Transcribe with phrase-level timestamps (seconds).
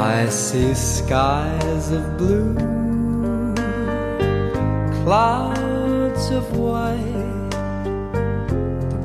[0.00, 2.54] I see skies of blue,
[5.04, 7.50] clouds of white.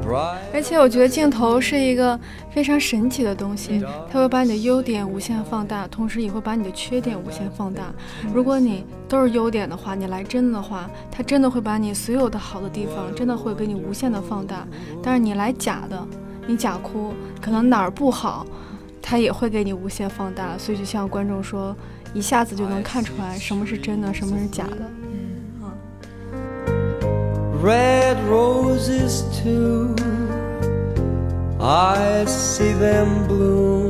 [0.06, 2.20] Bright 而且我觉得镜头是一个
[2.52, 7.92] 非常神奇的东西，它会把你的优点无限放大，同时也会把你的缺点无限放大。
[8.32, 14.68] 如果你都是优点的话，你来真的话，它真的会把你所有的好的地方，真的会给你无限的放大。
[15.02, 16.06] 但是你来假的，
[16.46, 18.46] 你假哭，可能哪儿不好，
[19.04, 20.58] 它也会给你无限放大。
[20.58, 21.76] 所以就像观众说，
[22.14, 24.90] 一下子就能看出来什么是真的，什么是假的。
[27.64, 29.94] red roses too.
[31.60, 33.90] I see them bloom.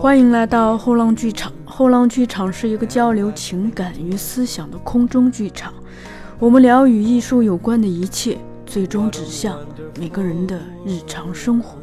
[0.00, 1.52] 欢迎来到后浪剧场。
[1.64, 5.72] 后浪剧场是一个交流情感与思想的空中剧场，
[6.38, 9.58] 我们聊与艺术有关的一切，最终指向
[9.98, 11.76] 每个人的日常生活。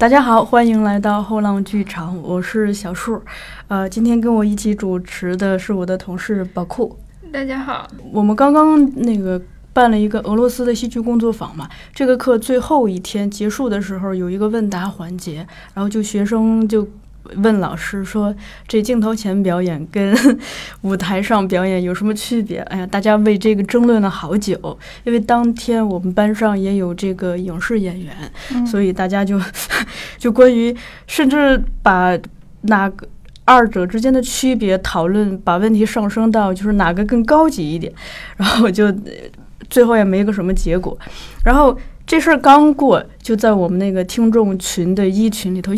[0.00, 3.22] 大家好，欢迎来到后浪剧场，我是小树。
[3.68, 6.96] 呃，今天跟我一起主持的是我的同事宝库。
[7.30, 9.38] 大家好，我们刚刚那个
[9.74, 16.88] 办了一个俄罗斯的戏剧工作坊嘛，这个课最后一天结束的时候有一个问答环节，然后就学生就
[17.36, 18.34] 问老师说，
[18.66, 20.16] 这镜头前表演跟
[20.82, 22.58] 舞台上表演有什么区别？
[22.62, 28.14] 哎呀，大家为这个争论了好久，因为当天我们班上也有这个影视演员，
[28.52, 29.40] 嗯所以大家就
[30.18, 30.74] 就关于
[31.06, 32.18] 甚至把
[32.62, 33.06] 哪个。
[33.46, 37.92] 二者之间的区别讨论，把问题上升到就是哪个更高级一点，
[38.36, 38.94] 然后就呃
[39.68, 40.96] 最后也没个什么结果。
[41.44, 45.72] 然后这事儿刚过，就在我们那个听众群的一群里头，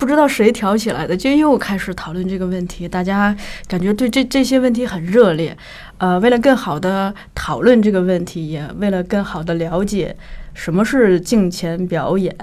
[0.00, 2.88] 不知道谁挑起来的，就又开始讨论这个问题。
[2.88, 3.36] 大家
[3.68, 5.54] 感觉对这这些问题很热烈。
[5.98, 10.16] 呃，为了更好的讨论这个问题，也为了更好的了解
[10.54, 12.34] 什么是镜前表演，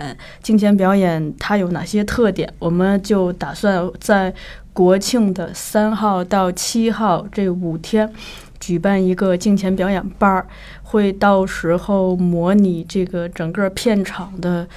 [0.43, 4.31] 镜前表演它有哪些特点，我们就打算在
[4.71, 8.13] 国庆的三号到七号这五天。
[8.59, 10.45] 举办一个镜前表演班儿，
[10.83, 14.67] 会到时候模拟这个整个片场的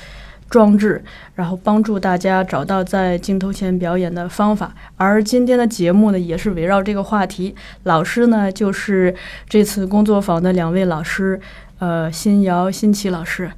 [0.50, 1.02] 装置，
[1.36, 4.74] 然后帮助大家找到在镜头前表演的方法。
[4.96, 7.54] 而今天的节目呢，也是围绕这个话题。
[7.84, 9.14] 老师呢，就是
[9.48, 11.40] 这次工作坊的两位老师，
[11.78, 13.52] 呃，新瑶、新奇老师。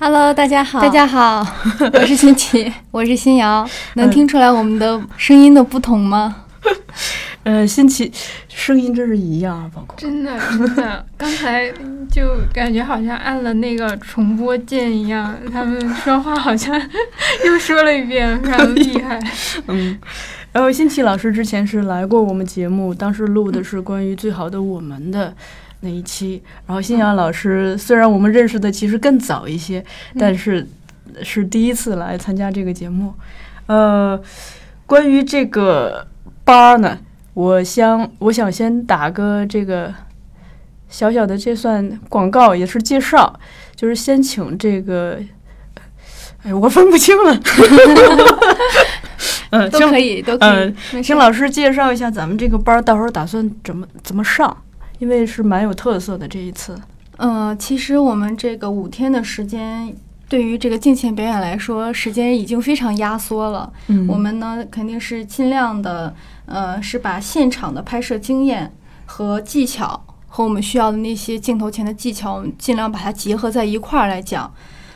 [0.00, 1.46] Hello，大家好，大家好，
[1.94, 3.64] 我是新奇，我是新瑶。
[3.94, 6.44] 能听出来我们的声音的不同吗？
[7.44, 8.12] 呃，新奇
[8.48, 11.72] 声音真是一样啊，包括真的真的，刚才
[12.10, 16.80] 就感觉好像按了那个重播键一样，他们说话好像
[17.44, 19.18] 又说了一遍，非常厉害。
[19.66, 19.98] 嗯，
[20.52, 25.34] 然后新奇老师之前是来过我们节目，当时录的是关于《最好的我们》的
[25.80, 26.40] 那一期。
[26.66, 29.84] 然后新阳老师虽然我们认识的其实更早一些，
[30.16, 30.64] 但是
[31.24, 33.12] 是第一次来参加这个节目。
[33.66, 34.20] 呃，
[34.86, 36.06] 关于这个
[36.44, 36.98] 班儿呢，
[37.34, 39.92] 我想我想先打个这个
[40.88, 43.38] 小小的，这算广告也是介绍，
[43.74, 45.18] 就是先请这个。
[46.44, 47.40] 哎，我分不清了。
[49.50, 51.00] 嗯，请都可以，都可以。
[51.00, 54.56] 请老师介绍一下咱们这个班儿，到时候打算怎么怎么上？
[54.98, 56.76] 因为是蛮有特色的这一次。
[57.18, 59.94] 嗯，其实我们这个五天的时间，
[60.28, 63.72] 对于这个镜前表演来说，时间已经非常压缩了。
[63.86, 66.12] 嗯我们呢，肯定是尽量的，
[66.46, 68.72] 呃，是把现场的拍摄经验
[69.06, 74.52] 和技巧，和我们需要的那些镜头前的技巧，我们尽量把它结合在一块儿来讲。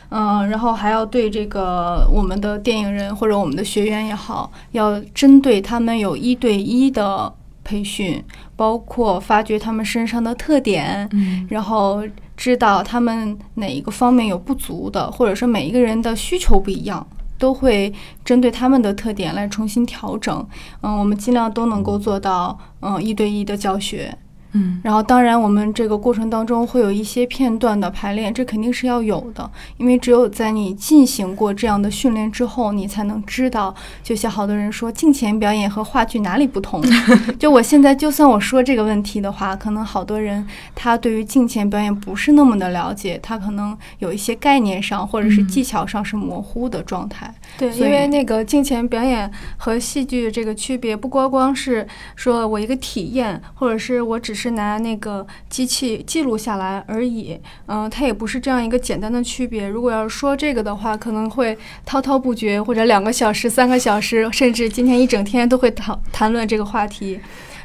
[0.09, 7.33] 嗯，然后还要对这个我们的电影人或者我们的学员也好，要针对他们有一对一的
[7.63, 8.23] 培训，
[8.55, 12.01] 包括发掘他们身上的特点，嗯然后
[12.37, 17.05] 知道他们哪一个方面有不足的，或者说每一个人的需求不一样，
[17.37, 17.93] 都会
[18.25, 20.47] 针对他们的特点来重新调整。
[20.81, 24.17] 嗯，我们尽量都能够做到嗯一对一的教学。
[24.53, 33.75] 嗯然后，当然，我们这个过程当中会有一些片段的排练，这肯定是要有的，因为只有在你进行过这样的训练之后，你才能知道。
[34.03, 36.81] 就像好多人说，镜前表演和话剧哪里不同？
[37.37, 47.33] 就我现在，就算我说这个问题的话，可能好多人他对于镜前表演不是那么的了解，他可能有一些概念上或者是技巧上是模糊的状态。
[47.57, 51.85] 对，因为那个镜前表演和戏剧这个区别，不光光是
[52.15, 57.39] 说我一个体验，或者是我只是拿那个机器记录下来而已。
[57.65, 59.67] 嗯、它也不是这样一个简单的区别。
[59.67, 67.19] 如果要是说这个的话，可能会滔滔不绝，或者两个小时、三个小时，甚至今天一整天都会讨谈论这个话题。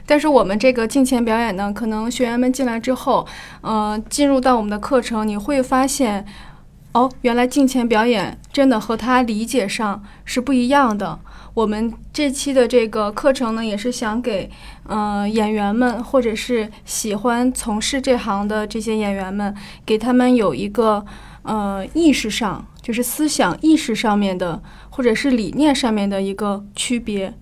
[0.06, 3.26] 但是我们这个镜前表演呢，可能学员们进来之后，
[3.60, 6.24] 呃，进入到我们的课程，你会发现，
[6.92, 11.20] 哦，原来镜前表演真的和他理解上是不一样的。
[11.54, 14.48] 我们这期的这个课程呢，也是想给
[14.86, 19.54] 呃演员们，或者是喜欢从事这行的这些演员们，
[19.84, 21.04] 给他们有一个
[21.42, 27.34] 呃意识上，就是思想意识上面的，或者是理念上面的一个区别。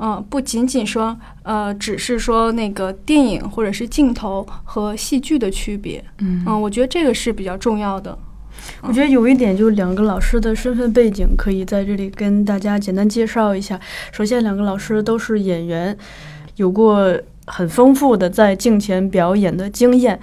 [0.00, 6.04] 嗯，不仅仅说呃，只是说那个电影或者是镜头和戏剧的区别。
[6.18, 8.16] 嗯嗯，我觉得这个是比较重要的。
[8.82, 13.78] 我觉得有一点，就是两个老师的身份背景可以在这里跟大家简单介绍一下。
[14.12, 15.96] 首先，两个老师都是演员，
[16.56, 17.12] 有过
[17.46, 20.18] 很丰富的在镜前表演的经验，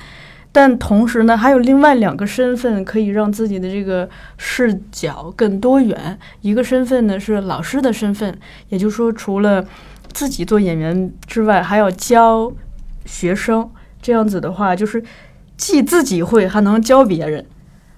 [0.52, 6.18] 但同时呢，还有另外两个身份可以让自己的这个视角更多元。
[6.42, 8.38] 一个身份呢是老师的身份，
[8.70, 9.66] 也就是说，除了
[10.14, 12.52] 自己做演员之外，还要教
[13.06, 13.70] 学生。
[14.02, 15.04] 这样子的话，就是
[15.58, 17.44] 既自己会，还能教别人。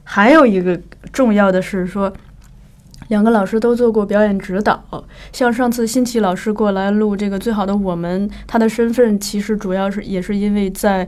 [0.10, 0.80] 还有一个
[1.12, 2.12] 重要的是说，
[3.10, 4.82] 两个老师都做过表演指导。
[5.34, 11.06] 像上次新奇老师过来录这个《最好的我们》，他的身份其实主要是也是因为在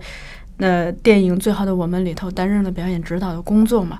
[0.58, 3.98] 呃电影《最好的我们》里头担任了表演指导的工作嘛。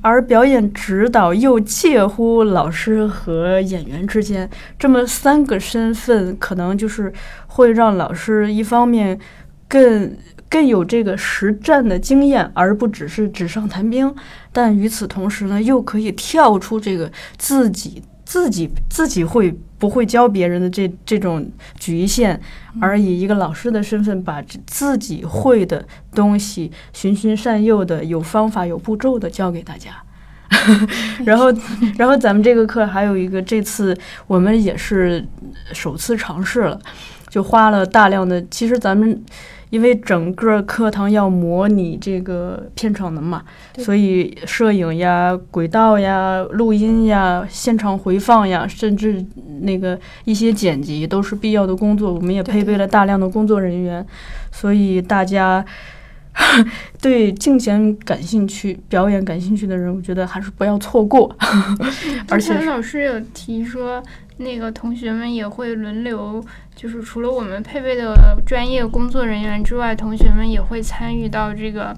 [0.00, 4.48] 而表演指导又介乎老师和演员之间，
[4.78, 7.12] 这么三个身份，可能就是
[7.48, 9.20] 会让老师一方面
[9.68, 10.16] 更。
[10.50, 14.14] 更有这个实战的经验，而不只是纸上谈兵。
[14.52, 22.40] 但与此同时呢，又可以跳出这个自己、自己、自己会不会教别人的这这种局限，
[22.80, 29.90] 而以一个老师的身份，把自己会的东西循循善诱的、有方法、有步骤的教给大家。
[31.26, 31.52] 然后，
[31.98, 33.96] 然后咱们这个课还有一个，这次
[34.26, 35.22] 我们也是
[35.74, 36.80] 首次尝试了，
[37.28, 39.22] 就花了大量的，其实咱们。
[39.70, 43.42] 因为整个课堂要模拟这个片场的嘛，
[43.78, 49.24] 所以摄影呀、轨道呀、录音呀、现场回放呀，甚至
[49.60, 52.12] 那个一些剪辑都是必要的工作。
[52.12, 54.04] 我们也配备了大量的工作人员，
[54.50, 55.64] 所以大家
[57.02, 61.34] 对镜前感兴趣、表演感兴趣的人，我觉得还是不要错过。
[62.30, 64.02] 而且老师有提说，
[64.38, 66.44] 那个同学们也会轮流。
[66.74, 71.96] 就是除了我们配备的专业工作人员之外，同学们也会参与到这个。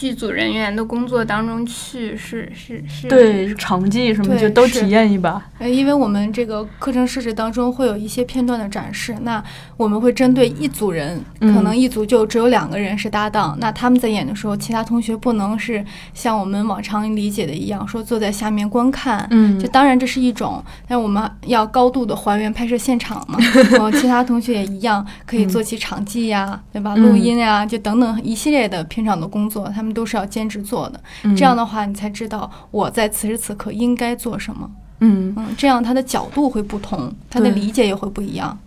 [0.00, 5.42] 剧组人员的工作当中去是是是，对场记什么就都体验一把。
[5.58, 9.44] 呃，因为我们这个课程设置当中会有一些片段的展示，那
[9.76, 19.28] 我们会针对一组人，可能一组就只有两个人是搭档，那他们在演的时候，其他同学不能是像我们往常理解的一样，说坐在下面观看。
[19.30, 23.38] 嗯，就当然这是一种，但我们要高度的还原拍摄现场嘛。
[23.70, 26.96] 然后其他同学也一样，可以做起场记呀，对吧？
[26.96, 29.70] 录音呀，就等等一系列的片场的工作。
[29.74, 31.00] 他们都是要坚持做的，
[31.36, 34.70] 这样的话，你才知道我在此时此刻应该做什么。
[35.00, 38.58] 嗯嗯，这样他的角度会不同，他的理解也会不一样。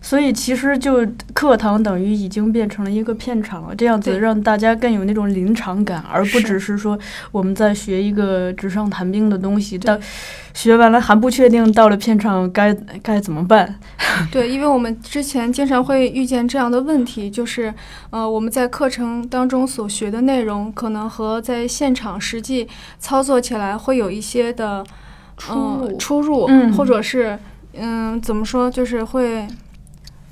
[0.00, 6.98] 所以其实就课堂等于已经变成了一个片场了，这样子让大家更有那种临场感，而不只是说
[7.32, 9.98] 我们在学一个纸上谈兵的东西，到
[10.54, 12.72] 学完了还不确定到了片场该
[13.02, 13.78] 该怎么办。
[14.32, 17.72] 对，因为我们之前经常会遇见这样的问题，就是
[18.10, 22.66] 呃我们在课程当中所学的内容，可能和在现场实际
[22.98, 24.84] 操作起来会有一些的
[25.36, 27.38] 出入，出入，嗯，或者是
[27.74, 29.46] 嗯怎么说，就是会。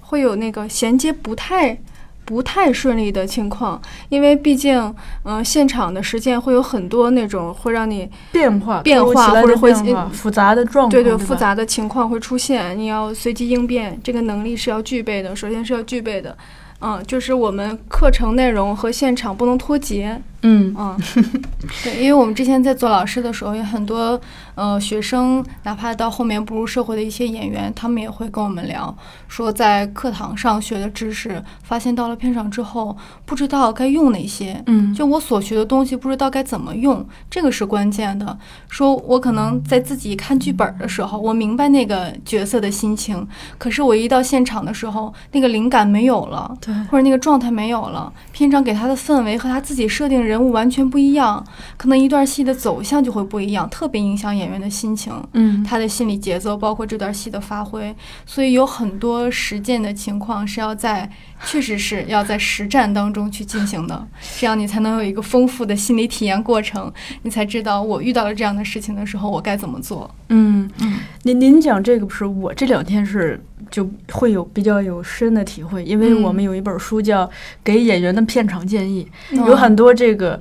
[0.07, 1.79] 会有那个衔接不太
[2.25, 4.95] 不太顺利的情况，因为毕竟，
[5.25, 9.73] 嗯，现场的实践会有很多那种会让你变化变化或者会
[10.13, 16.37] 复杂的状况，对对，复杂的情况会出现，你要随机应变，这个能力是要具备的，首先是要具备的。
[16.81, 20.21] 嗯，就是我们课程内容和现场不能脱节。
[20.43, 20.97] 嗯嗯，
[21.83, 24.21] 对，因为我们之前在做老师的时候，有很多
[24.55, 28.95] 呃学生，哪怕到后面步入社会的一些演员，他们也会跟我们聊，
[29.29, 34.63] 说在课堂上学的知识，发现到了片场之后，不知道该用哪些。
[34.67, 38.39] 嗯，就我所学的东西，不知道该怎么用，这个是关键的。
[38.69, 43.27] 说我可能在自己看剧本的时候，我明白那个角色的心情，
[43.59, 46.57] 可是我一到现场的时候，那个灵感没有了。
[46.61, 51.45] 对，或者那个状态没有了，片场给他的氛围和他自己设定人物完全不一样，
[51.77, 61.11] 可能一段戏的走向就会不一样，特别影响演员的心情，嗯，他的心理节奏，包括这段戏的发挥，所以有很多实践的情况是要在
[61.45, 64.07] 确实是要在实战当中去进行的，
[64.39, 70.13] 这样你才能有一个丰富的心理体验过程，你才知道我遇到了这样的事情的时候我该怎么做。
[70.29, 73.41] 嗯嗯，您您讲这个不是我这两天是
[73.71, 77.27] 就会有比较有深的体会，因为嗯我们有一本书叫
[77.63, 80.41] 《给演员的片场建议》，嗯有很多这个。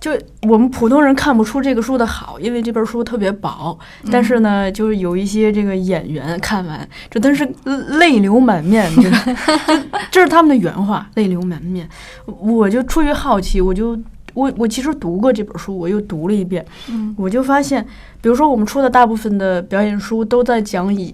[0.00, 0.12] 就
[0.42, 3.76] 我们普通人看不出这个书的好，因为这本书特别薄。
[4.10, 7.48] 但是呢，就是有一些这个演员看完，真的是
[7.98, 9.10] 泪流满面，这个
[9.66, 11.88] 这这是他们的原话，泪流满面。
[12.26, 13.98] 我就出于好奇，我就
[14.34, 17.84] 我我其实读过这本书，我又读了一遍，嗯我就发现，
[18.20, 21.12] 比如说我们出的大部分的表演书都在讲以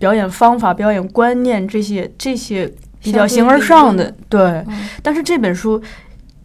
[0.00, 2.68] 表演方法、表演观念这些这些
[3.00, 4.40] 比较形而上的，对。
[4.40, 5.80] 嗯但是这本书，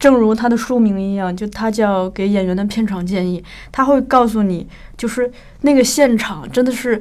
[0.04, 3.42] 正如他的书名一样，就他叫给演员的片场建议，
[3.72, 4.68] 他会告诉你，
[4.98, 5.32] 就是
[5.62, 7.00] 那个现场真的是。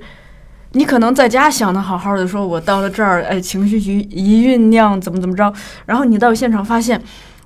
[0.72, 5.54] 你可能在家想的好好的，说我到了这儿，哎，情绪一一酝酿，怎么怎么着，
[5.86, 7.00] 然后你到现场发现，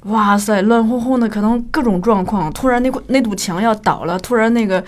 [0.04, 4.82] 哇塞，乱哄哄的，可能各种状况，突然那块那堵墙要倒了，突然那个，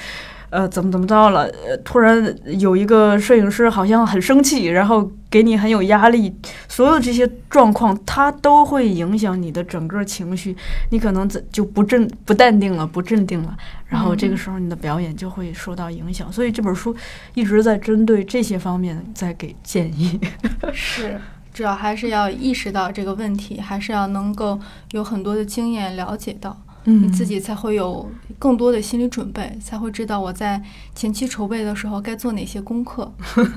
[0.49, 6.35] 呃，怎么怎么着了，呃，突然有一个摄影师好像很生气，然后给你很有压力，
[6.67, 10.55] 所有这些状况，它都会影响你的整个情绪，
[10.89, 16.95] 你可能怎就不镇不淡定了，不镇定了，然后这个时候你的表演就会受到影响，所以这本书
[17.35, 20.19] 一直在针对这些方面在给建议。
[20.73, 21.19] 是，
[21.53, 24.59] 主要还是要意识到这个问题，还是要能够
[24.91, 26.57] 有很多的经验了解到，
[26.89, 30.59] 嗯你自己才会有更多的心理准备，才会知道我在
[30.95, 33.11] 前期筹备的时候该做哪些功课。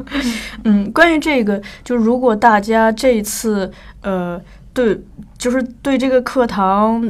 [0.64, 3.72] 嗯，关于这个，就如果大家这一次
[4.02, 4.40] 呃
[4.74, 4.98] 对，
[5.38, 7.02] 就是对这个课堂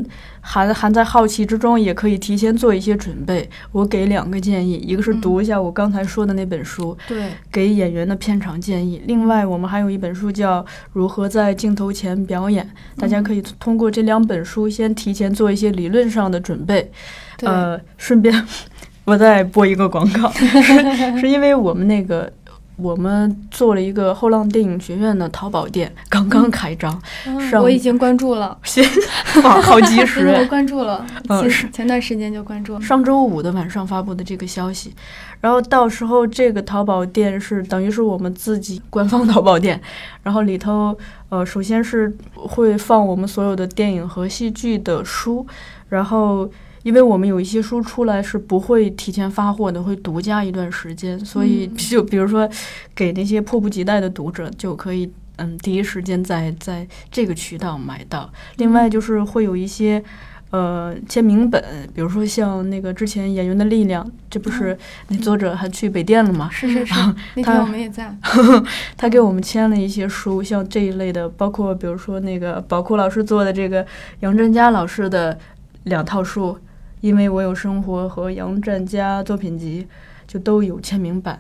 [0.45, 3.49] 含含在好奇之中，也可以提前做一些准备。
[3.71, 9.01] 我给两个建议，一个是读一下我刚才说的那本书，对，给演员的片场建议。
[9.07, 10.61] 另外，我们还有一本书叫
[10.93, 12.69] 《如何在镜头前表演》，
[13.01, 16.91] 大家可以通过这两本书先提前做一些理论上的准备。
[17.39, 18.35] 对，呃，顺便
[19.07, 22.31] 我再播一个广告， 是是因为我们那个。
[22.77, 27.01] 我们做了一个后浪电影学院的淘宝店，刚刚开张，
[27.63, 28.85] 我已经关注了， 先
[29.45, 30.47] 哇，好及时 我时！
[30.47, 32.81] 关注了， 嗯前段时间就关注了。
[32.81, 34.95] 上周五的晚上发布的这个消息，
[35.41, 39.81] 然后到时候这个淘宝店是等于是我们自己官方淘宝店，
[40.23, 40.97] 然后里头
[41.29, 45.47] 呃，首先是会放我们所有的电影和戏剧的书，
[45.89, 46.51] 然后。
[46.83, 52.49] 因为我们有一些书出来是不会提前发货的，会独家一段时间，所以嗯就比如说
[52.95, 58.31] 给那些迫不及待的读者就可以嗯第一时间在在这个渠道买到。
[58.57, 60.03] 另外就是会有一些
[60.51, 61.63] 呃签名本，
[61.95, 64.77] 比如说像那个之前《演员的力量》，这不是
[65.09, 66.51] 那作者还去北电了吗？
[66.53, 66.95] 是是是，
[67.37, 68.15] 那他天我们也在。
[68.97, 73.87] 他给我们签了一些书，像这一类的，包括比如说那个宝库老师做的这个
[74.21, 75.39] 杨振佳老师的
[75.85, 76.59] 两套书，
[77.03, 79.87] 因为我有生活和杨占佳作品集，
[80.27, 81.39] 就都有签名版，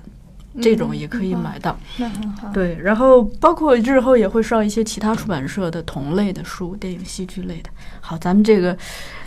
[0.61, 1.79] 这种也可以买到。
[1.97, 2.51] 那很好。
[2.53, 7.71] 对，然后包括日后也会上一些其他出版社的同类的书，电影、戏剧类的。
[8.01, 8.77] 好，咱们这个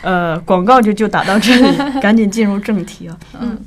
[0.01, 3.18] 呃广告就就打到这里， 赶紧进入正题啊。
[3.39, 3.58] 嗯，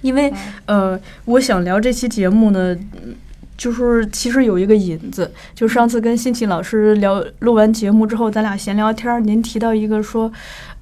[0.00, 0.32] 因为
[0.64, 3.14] 呃，我想聊这期节目呢，嗯
[3.56, 10.32] 就是其实有一个引子，就上次跟辛奇老师聊录完节目之后，咱俩闲聊天儿，您提到一个说，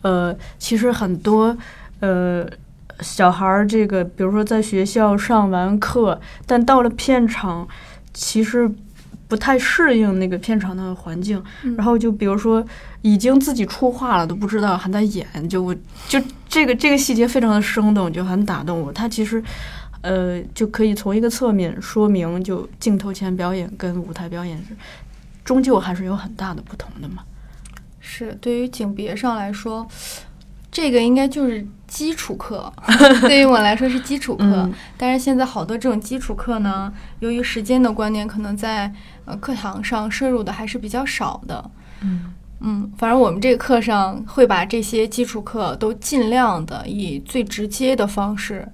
[0.02, 1.56] 呃，其实很多
[2.00, 2.46] 呃
[3.00, 7.66] 小孩儿这个，比如说在学校上完课，但到了片场，
[8.12, 8.70] 其实。
[9.28, 12.62] 不太适应那个片场的环境，嗯然后就比如说
[13.00, 15.74] 已经自己出画了都不知道还在演，就我
[16.06, 18.92] 就这个这个细节非常的生动，就很打动我。
[18.92, 19.42] 他其实
[20.02, 24.76] 呃就可以从一个侧面说明，就镜头前表演跟舞台表演是
[25.44, 27.24] 终究还是有很大的不同的嘛。
[28.00, 29.86] 是对于景别上来说，
[30.70, 32.72] 这个应该就是基础课，
[33.22, 34.44] 对于我来说是基础课。
[34.44, 38.92] 嗯但是现在好多这种基础课呢，由于时间的观念，可能在
[39.24, 41.70] 呃课堂上摄入的还是比较少的。
[42.02, 48.66] 嗯嗯，反正我们这个课上会把这些基础课都尽量的以最直接的方式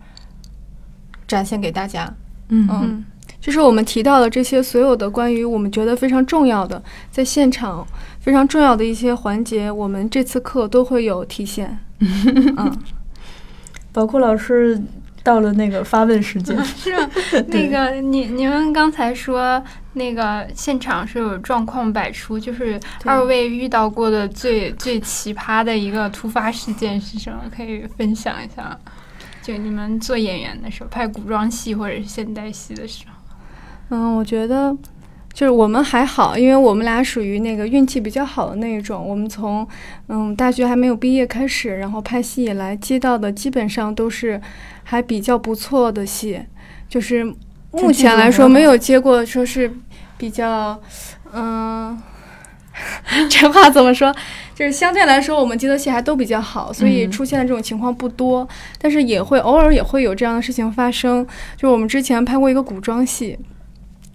[1.29, 2.13] 展现给大家。
[2.49, 3.05] 嗯嗯，
[3.41, 7.87] 就是我们提到的这些所有的关于我们觉得非常重要的，在现场
[8.21, 11.79] 非常重要的一些环节，我们这次课都会有体现。
[12.01, 12.79] 嗯，
[13.93, 14.81] 宝库老师
[15.23, 17.11] 到了那个发问时间， 是啊
[17.49, 27.43] 那个你你们刚才说那个现场是有状况百出，就是二位遇到过的最最奇葩的一个突发事件是什么？
[27.55, 28.79] 可以分享一下吗？
[29.49, 33.15] 就你们做演员的时候，拍古装戏或者是现代戏的时候，
[33.89, 34.77] 嗯，我觉得
[35.33, 39.03] 就是我们还好，因为我们俩属于那个运气比较好的那一种。
[39.03, 39.67] 我们从
[40.09, 44.39] 嗯大学还没有毕业开始，然后拍戏以来接到的基本上都是
[44.85, 46.43] 还比较不错的戏，
[46.87, 47.25] 就是
[47.71, 49.73] 目前来说没有接过说是
[50.19, 50.79] 比较
[51.33, 51.99] 嗯。
[53.31, 54.15] 这话怎么说？
[54.55, 58.47] 就是相对来说，我们接的戏还都比较好，所以出现的这种情况不多。
[58.81, 61.25] 但是也会偶尔也会有这样的事情发生。
[61.57, 63.39] 就是我们之前拍过一个古装戏，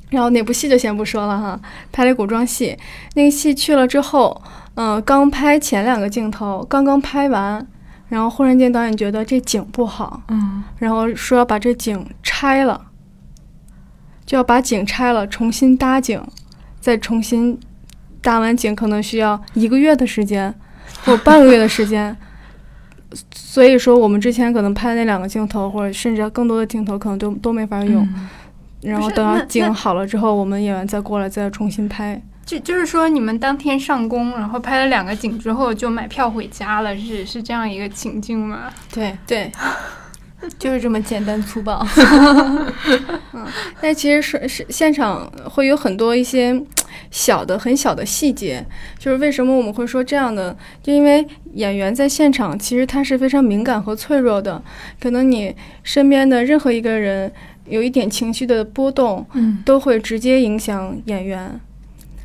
[0.10, 1.60] 然后哪部戏就先不说了哈。
[1.92, 2.78] 拍了古装戏，
[3.16, 4.42] 那个戏去了之后，
[4.76, 7.66] 嗯，刚拍前两个镜头，刚刚拍完，
[8.10, 12.88] 然后忽然间导演觉得这景不好，嗯，然后说要把这景拆了，
[14.26, 16.22] 就要把景拆了，重新搭景，
[16.82, 17.58] 再重新。
[18.24, 20.52] 搭完景可能需要一个月的时间，
[21.06, 22.16] 或半个月的时间，
[23.36, 28.08] 所以说我们之前可能拍的那两个镜头，或者甚至更多的镜头，可能都都没法用。
[28.82, 32.22] 然后等到景好了之后，我们演员再过来再重新拍。
[32.46, 38.72] 就就是说，你们当天上工，然后拍了两个景之后就买票回家了，是是这样一个情境吗？
[38.94, 39.52] 对对。
[40.60, 41.86] 就是这么简单粗暴，
[43.34, 43.46] 嗯，
[43.82, 46.62] 但其实是是现场会有很多一些
[47.12, 48.66] 小的很小的细节，
[49.00, 50.56] 就是为什么我们会说这样的？
[50.82, 54.62] 就因为演员在现场其实他是非常敏感和脆弱的，
[55.00, 57.32] 可能你身边的任何一个人
[57.68, 61.60] 有一点情绪的波动，嗯，都会直接影响演员。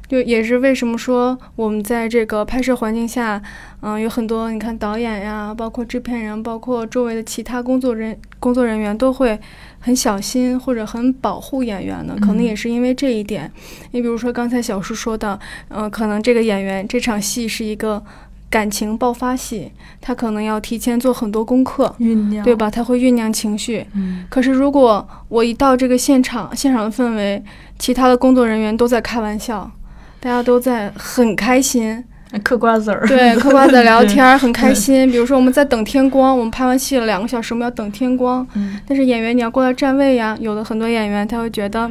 [0.09, 3.41] 就也是为什么说我们在这个拍摄环境下，
[3.83, 9.38] 嗯，有很多你看导演呀，包括制片人，包括周围的其他工作人工作人员都会
[9.79, 13.53] 很小心或者很保护演员的，可能也是因为这一点。
[13.91, 15.38] 你比如说刚才小叔说的，
[15.69, 18.03] 嗯，可能这个演员这场戏是一个
[18.49, 22.71] 感情爆发戏，他可能要提前做很多功课，酝酿，对吧？
[22.71, 23.87] 他会酝酿情绪。
[23.93, 24.25] 嗯。
[24.31, 27.43] 可是如果我一到这个现场，现场的氛围，
[27.79, 29.71] 其他的工作人员都在开玩笑。
[30.20, 32.04] 大家都在很开心，
[32.42, 35.10] 嗑瓜子儿，对，嗑瓜子儿聊天 很开心。
[35.10, 38.46] 比如说我们在等天光，我们拍完戏了两个小时，我们要等天光。
[38.54, 41.90] 嗯，但是演员你要过来站位呀，有的很多演员他会觉得。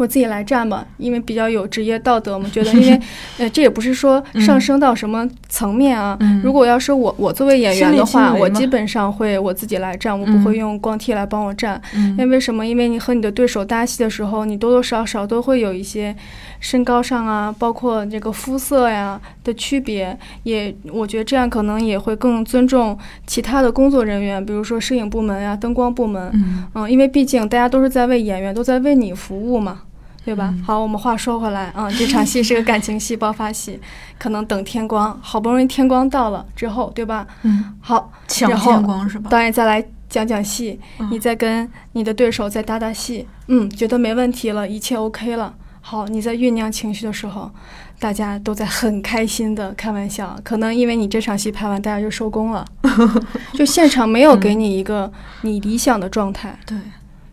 [0.00, 3.00] 我自己来站吧，因为比较有职业道德嘛，觉得因为，
[3.36, 6.18] 呃，这也不是说上升到什么层面啊。
[6.42, 11.78] 如果要是我我作为演员的话，我基本上会我自己来站，我不会用光替来帮我站。
[11.92, 12.66] 因为为什么？
[12.66, 16.16] 因为你和你的对手搭戏的时候，你多多少少都会有一些
[16.60, 20.16] 身高上啊，包括这个肤色呀的区别。
[20.44, 26.30] 也我觉得这样可能也会更尊重其他的工作人员，比如说摄影部门呀、灯光部门。
[26.74, 29.82] 嗯，因为毕竟大家都是在为演员，都在为你服务嘛。
[30.24, 30.54] 对吧？
[30.64, 33.80] 好，我们话说回来，嗯，这场戏是个感情戏、爆发戏，
[34.18, 37.26] 可能等天光，好不容易天光到了之后，对吧？
[37.42, 39.30] 嗯，好，抢天光是吧？
[39.30, 40.78] 导演再来讲讲戏，
[41.10, 45.54] 你再跟你的对手再搭搭戏，嗯，觉得没问题了，一切 OK 了。
[45.80, 47.50] 好，你在酝酿情绪的时候，
[47.98, 52.64] 大家都在很开心的开玩笑，可能因为你这场戏拍完，大家就收工了，
[53.54, 56.56] 就现场没有给你一个你理想的状态。
[56.66, 56.76] 对。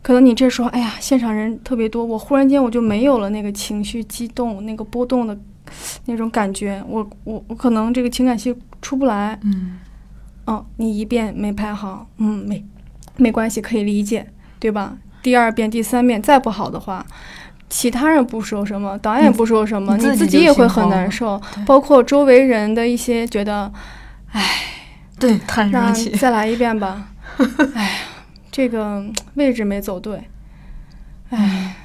[0.08, 5.38] 可能你这时候，哎呀，现场人特别多，我忽然间我就没有了那个情绪激动、那个波动的
[6.06, 9.38] 那种感觉，我我我可能这个情感戏出不来。
[9.44, 9.80] 嗯，
[10.46, 12.66] 哦，你一遍没拍好，嗯，没
[13.18, 14.26] 没关系，可以理解，
[14.60, 14.96] 对吧？
[15.22, 17.06] 第二遍、第三遍再不好的话，
[17.70, 23.70] 其他人不说什么，导演不说什么，你自己也会很难受，包括周围人的一些觉得，
[24.32, 24.42] 哎，
[25.20, 25.38] 对，
[25.74, 27.10] 那再来一遍吧，
[27.76, 27.92] 哎呀。
[28.58, 30.28] 这个位置没走对，
[31.30, 31.76] 哎，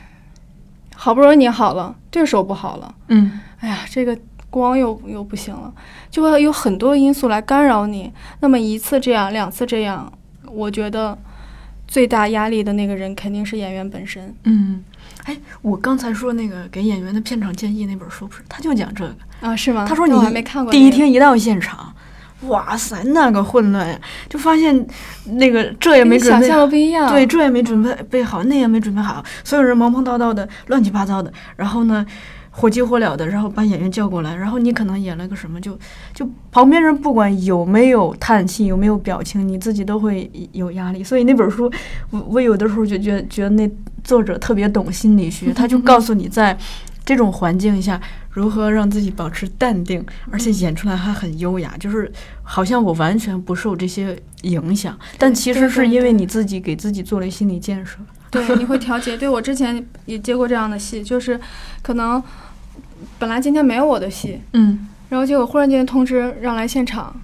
[0.94, 5.70] 好不容易你好了，对手不好了，嗯，哎呀，这个光又又不行了，
[6.10, 8.10] 就会有很多因素来干扰你。
[8.40, 10.10] 那么一次这样，两次这样，
[10.46, 11.18] 我觉得
[11.86, 14.34] 最大压力的那个人肯定是演员本身。
[14.44, 14.82] 嗯，
[15.24, 19.54] 哎，我刚才说那个给演员的片场建议那本书不是，他就讲这个啊？
[19.54, 19.84] 是吗？
[19.86, 20.72] 他说你还没看过。
[20.72, 21.94] 第一天一到现场。
[22.48, 23.98] 哇塞，那个混乱呀！
[24.28, 24.86] 就发现
[25.24, 27.08] 那个这也没准备，想象不一样。
[27.08, 31.32] 对，这也没准备备好，那也没准备好，所有人忙忙叨叨的，乱七八糟的。
[31.56, 32.04] 然后呢，
[32.50, 35.78] 火急火燎的，然后把演员叫过来，然后你可能演了个什么，就
[36.12, 41.04] 就旁边人不管有没有叹气，有没有表情，你自己都会有压力。
[41.04, 41.70] 所以那本书，
[42.10, 43.70] 我我有的时候就觉得觉得那
[44.02, 46.56] 作者特别懂心理学，他就告诉你在。
[47.04, 52.10] 这种环境下，如何让自己保持淡定，而且演出来还很优雅，就是
[52.42, 57.98] 好像我完全不受这些影响，但其实是因为你自己给自己做了心理建设。
[58.30, 59.16] 对，你会调节。
[59.16, 61.38] 对我之前也接过这样的戏，就是
[61.82, 62.22] 可能
[63.18, 67.14] 本来今天没有我的戏，嗯，然后结果忽然间通知让来现场，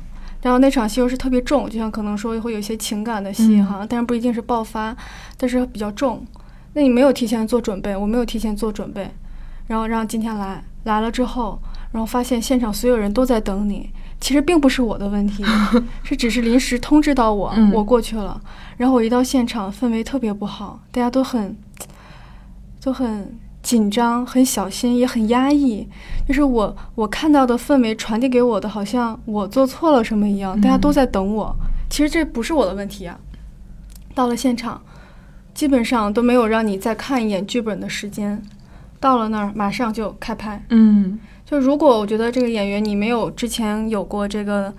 [0.42, 4.94] 然后那场戏又是特别重，就像可能说会有一些情感的戏哈，但是不一定是爆发，
[5.38, 6.26] 但是比较重。
[6.74, 9.10] 那你没有提前做准备，我没有提前做准备。
[9.68, 11.60] 然后让今天来，来了之后，
[11.92, 13.88] 然后发现现场所有人都在等你。
[14.20, 15.44] 其实并不是我的问题，
[16.02, 18.40] 是只是临时通知到我，嗯我过去了。
[18.76, 21.56] 然后我一到现场，氛围特别不好，大家都很
[22.82, 25.86] 都很紧张，很小心，也很压抑。
[26.26, 31.54] 就是我我看到的氛围传递给我的，好像我做错了什么一样，大家都在等我。
[31.88, 33.16] 其实这不是我的问题啊。
[34.16, 34.82] 到了现场，
[35.54, 38.42] 基本上都没有让你再看一眼剧本的时间。
[39.00, 40.62] 到了那儿，马上就开拍。
[40.70, 44.72] 嗯就如果我觉得这个演员你没有之前有过这个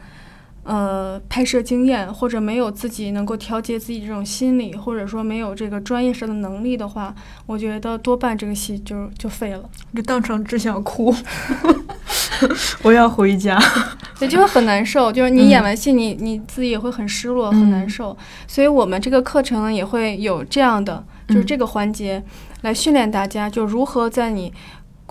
[0.64, 7.16] 呃拍摄经验，或者没有自己能够调节自己这种心理，或者说没有这个专业上的能力的话，
[7.48, 9.64] 我觉得多半这个戏就就废了，
[9.96, 11.12] 就当场只想哭，
[12.84, 13.60] 我要回家。
[14.20, 15.12] 对就会很难受。
[15.12, 18.16] 就是你演完戏，你你自己也会很失落，很难嗯受。
[18.48, 22.22] 所以我们这个课程呢也会有这样的，就是嗯这个环节
[22.62, 24.54] 来训练大家，就如何在你。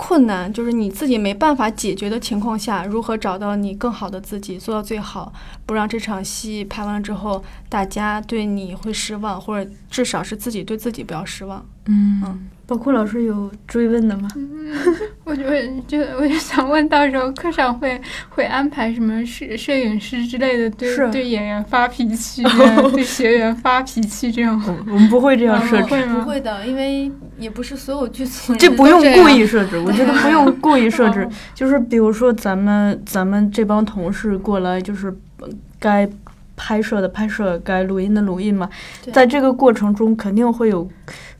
[0.01, 5.33] 困难就是你自己没办法解决的情况下，如何找到你更好的自己，做到最好，
[5.67, 11.67] 不让这场戏拍完了之后，大家对你会失望，或者至少是自己对自己不要失望。
[11.91, 12.23] 嗯，
[12.67, 14.29] 包括老师有追问的吗？
[15.25, 15.43] 我就
[15.87, 17.99] 就我就想问，到时候课上会
[18.29, 21.11] 会安排什么摄摄影师之类的，对是。
[21.11, 22.51] 对演员发脾气啊，
[22.93, 24.63] 对学员发脾气这样。
[24.67, 26.05] 我我们不会这样设置？
[26.07, 31.25] 不会的，因为也不是所有剧组这不用故故意设置，我觉得不用 故意设置。
[31.25, 35.09] 哦，就是比如说咱们咱们这帮同事过来，就是
[35.41, 35.49] 呃
[35.79, 36.07] 该
[36.55, 38.69] 拍摄的拍摄，该录音的录音嘛，
[39.13, 40.89] 在这个过程中肯定会有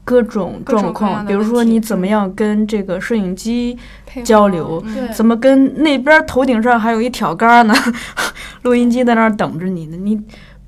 [0.09, 3.77] 各种状况，比如说你怎么样跟这个摄影机
[4.25, 7.75] 交流怎么跟那边头顶上还有一挑杆呢？
[8.63, 10.19] 录音机在那儿等着你呢，你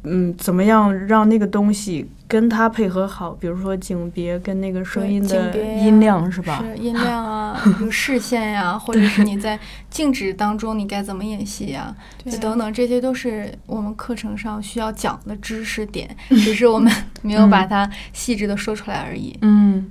[0.05, 3.31] 嗯，怎么样让那个东西跟它配合好？
[3.33, 6.65] 比如说景别跟那个声音的音量是吧？
[6.65, 9.59] 是音量啊， 有视线呀、 或者是你在
[9.91, 11.95] 静止当中你该怎么演戏呀、
[12.41, 16.91] 等等，这些都是我们课程上需要讲的知识点， 只是我们
[17.23, 19.37] 没有把它细致的说出来而已。
[19.43, 19.89] 嗯。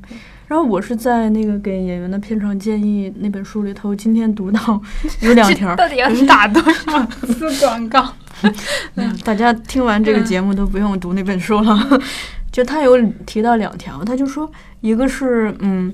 [0.47, 4.81] 然后我是在那个给演员的片场建议那本书里头，今天读到
[5.21, 8.11] 有两条，到底要打多少次广告？
[8.95, 11.99] 嗯，大家听完这个节目都不用读那本书了。
[12.51, 14.49] 就他有提到两条，他就说，
[14.81, 15.93] 一个是嗯，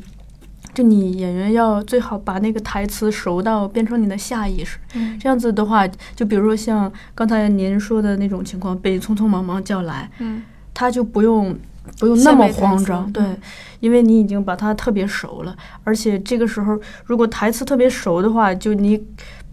[0.74, 5.20] 就你演员要最好把那个台词熟到变成你的下意识，嗯。
[5.20, 11.56] 这样子的话，就比如说像刚才您说的那种情况，被匆匆忙忙叫来，嗯，他就不用
[12.00, 13.38] 不用那么慌张，对嗯，
[13.82, 19.02] 因为你已经把它特别熟了，而且这个时候如果台词特别熟的话，就你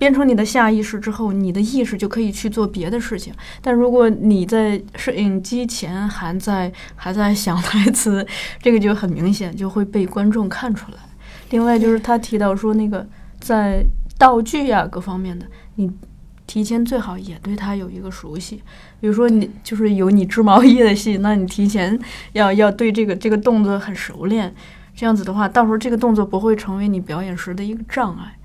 [0.03, 3.33] 变成你的下意识之后，你的意识就可以去做别的事情。
[3.61, 8.27] 但如果你在摄影机前还在还在想台词，
[8.61, 10.99] 这个就很明显就会被观众看出来。
[11.51, 13.07] 另外就是他提到说那个
[13.39, 13.87] 在
[14.19, 15.89] 道具呀、各方面的，你
[16.49, 18.61] 提前最好也对它有一个熟悉。
[19.01, 21.97] 比如说你就是有你织毛衣的戏，那你提前
[22.33, 24.53] 要要对这个这个动作很熟练，
[24.97, 28.37] 这样子的话，到时候这个动作不会成为你表演时的一个障碍。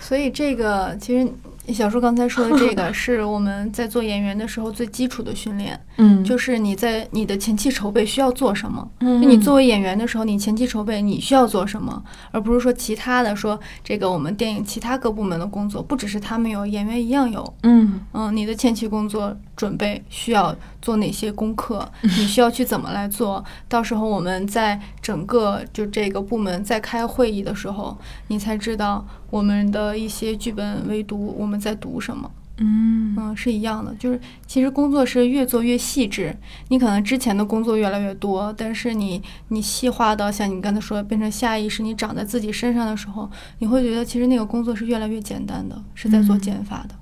[0.00, 1.28] 所以这个其实
[1.72, 8.88] 小叔刚才说的这个 是我们在做演员的时候最基础的训练，嗯就是你在你的前期筹备需要做什么。
[9.00, 17.54] 嗯就你作为演员的时候，你前期筹备你需要做什么，而不是说其他的说这个我们电影其他各部门的工作，不只是他们有，演员一样有。
[17.62, 21.90] 嗯嗯，你的前期工作准备需要做哪些功课？
[22.02, 23.42] 你需要去怎么来做？
[23.68, 27.96] 到时候我们在整个就这个部门在开会议的时候，
[28.28, 32.30] 你才知道我们的一些剧本围读我们在读什么。
[32.58, 36.36] 嗯嗯，是一样的，就是其实工作是越做越细致。
[36.68, 46.94] 你可能之前的工作越来越多，但是你你细化到像你刚才说的变成下意识，你长在自己身上的时候，你会觉得其实那个工作是越来越简单的，是在做嗯减法的。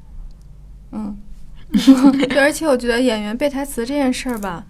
[0.93, 1.19] 嗯，
[1.73, 4.65] 对，而且我觉得演员背台词这件事儿吧，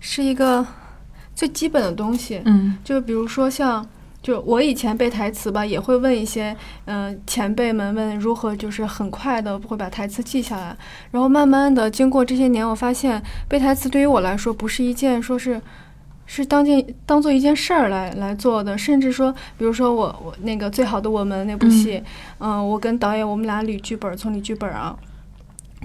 [0.00, 0.66] 是一个
[1.34, 2.40] 最基本的东西。
[2.44, 3.86] 嗯就比如说像，
[4.22, 10.76] 就我以前背台词吧，也会问一些嗯、呃前辈们问如何就是很快的会把台词记下来，
[11.10, 15.60] 然后慢慢的经过这些年，我发现背台词对于我来说不是一件说是。
[16.28, 22.02] 是当件当做一件事儿来来做的，甚至说，比如说我我那个最好的我们那部戏，
[22.38, 24.96] 嗯、我跟导演我们俩捋剧本，从捋剧本啊，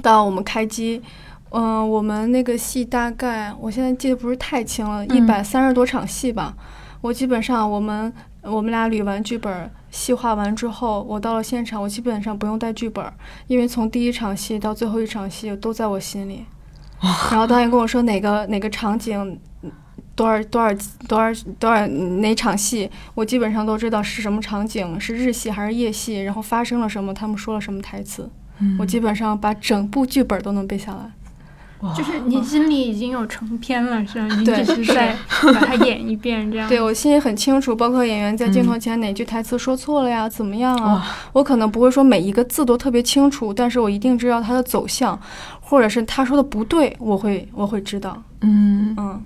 [0.02, 1.02] 到我们开机，
[1.50, 6.56] 嗯、我们那个戏大概我现在记得不是太清了，一百三十多场戏吧。
[7.02, 13.06] 我基本上我们我们俩捋完剧本，细化完之后，我到了现场，我基本上不用带剧本，
[13.48, 16.46] 因为从第一场戏到最后一场戏都在我心里。
[17.32, 19.40] 然后导演跟我说哪个哪个场景。
[19.64, 19.72] 嗯
[20.14, 20.70] 多少多少
[21.08, 28.30] 多少多少哪场戏，我基本上都知道是什么场景，是日戏还是夜戏，然后发生了什么，他们说了什么台词，
[28.62, 31.12] 嗯我基本上把整部剧本都能背下来。
[31.98, 34.36] 就是你心里已经有成片了，是吧？
[34.36, 36.70] 你对只是在把它演一遍，这样。
[36.70, 41.04] 对我心里很清楚，包括演员在镜头前哪句台词说错了呀，怎么样啊？
[41.34, 45.20] 我可能不会说每一个字都特别清楚，但是我一定知道它的走向，
[45.60, 48.22] 或者是他说的不对，我会我会知道。
[48.42, 49.20] 嗯，嗯，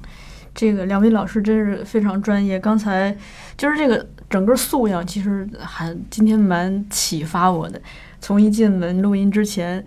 [0.53, 2.57] 这个两位老师真是非常专业。
[2.57, 3.13] 刚才
[3.57, 7.81] 就是这个整个素养，其实还今天蛮启发我的。
[8.25, 9.85] 从一进门录音之前，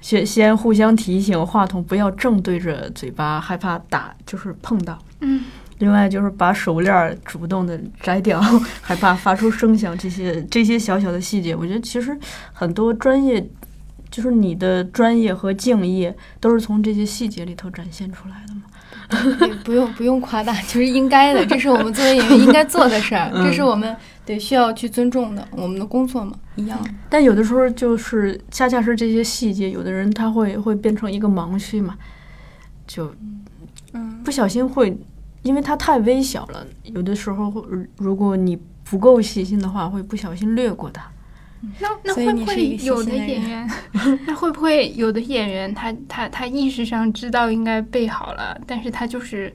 [0.00, 4.96] 先先互相提醒话筒不要正对着嘴巴，害怕打就是碰到。
[5.22, 5.42] 嗯，
[5.78, 8.40] 另外就是把手链儿主动的摘掉，
[8.80, 12.16] 害怕发出声响，这些这些小小的细节，我觉得其实
[12.52, 13.44] 很多专业，
[14.10, 18.62] 就是你的专业和敬业，都是从这些细节里头展现出来的嘛。
[19.40, 26.78] 也不用不用夸大，就是应该的，这是我们作为演员应该做的事儿，这是我们得需要去尊重的，我们的工作嘛，一样。
[27.08, 31.96] 但有的时候就是恰恰是这些细节，有的人他会会变成一个盲区嘛，
[32.86, 33.12] 就
[33.94, 34.96] 嗯，不小心会，
[35.42, 37.60] 因为它太微小了，有的时候会
[37.96, 41.10] 如果你不够细心的话，会不小心略过它。
[41.78, 43.70] 那那会不会有的演员，
[44.26, 49.52] 那会不会有的演员他他他意识上知道应该备好了，但是他就是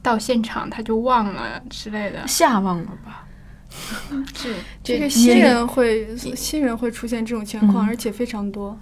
[0.00, 3.26] 到现场他就忘了之类的，吓忘了吧？
[4.34, 7.88] 是这个新人会新人会出现这种情况，嗯。
[7.88, 8.78] 而且非常多。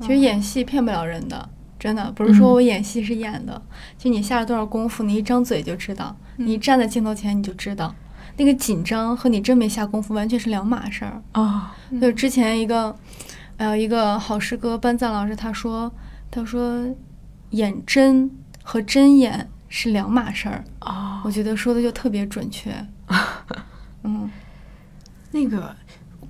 [0.00, 2.52] 其实演戏骗不了人的，真的不是说嗯。
[2.54, 3.60] 我演戏是演的，
[3.98, 7.94] 就你下了多少功夫，你一张嘴就知道，你站在镜头前你就知道，
[8.40, 11.22] 那个紧张和你真没下功夫完全是两码事儿。
[11.32, 12.96] 啊、就之前一个，
[13.58, 15.92] 呃，一个好师哥班赞老师他说，
[16.30, 16.82] 他说
[17.50, 18.30] 演真
[18.62, 22.74] 和真演是两码事儿，啊、我觉得说的就特别准确。
[24.04, 24.30] 嗯
[25.32, 25.76] 那个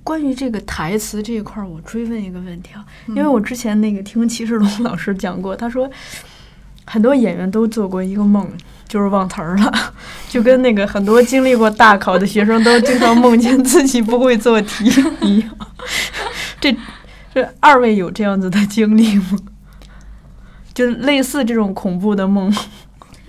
[0.03, 5.89] 关于这个台词这一块儿，我追问一个问题啊，嗯因为我之前那个听齐世龙老师讲过，他说
[6.83, 8.45] 很多演员都做过一个梦，
[8.91, 9.93] 就是忘词儿了，
[10.27, 15.49] 就跟那个很多经历过大考的学生都经常梦见自己不会做题一样。
[16.59, 16.75] 这
[17.33, 19.39] 这二位有这样子的经历吗？
[20.73, 22.53] 就类似这种恐怖的梦，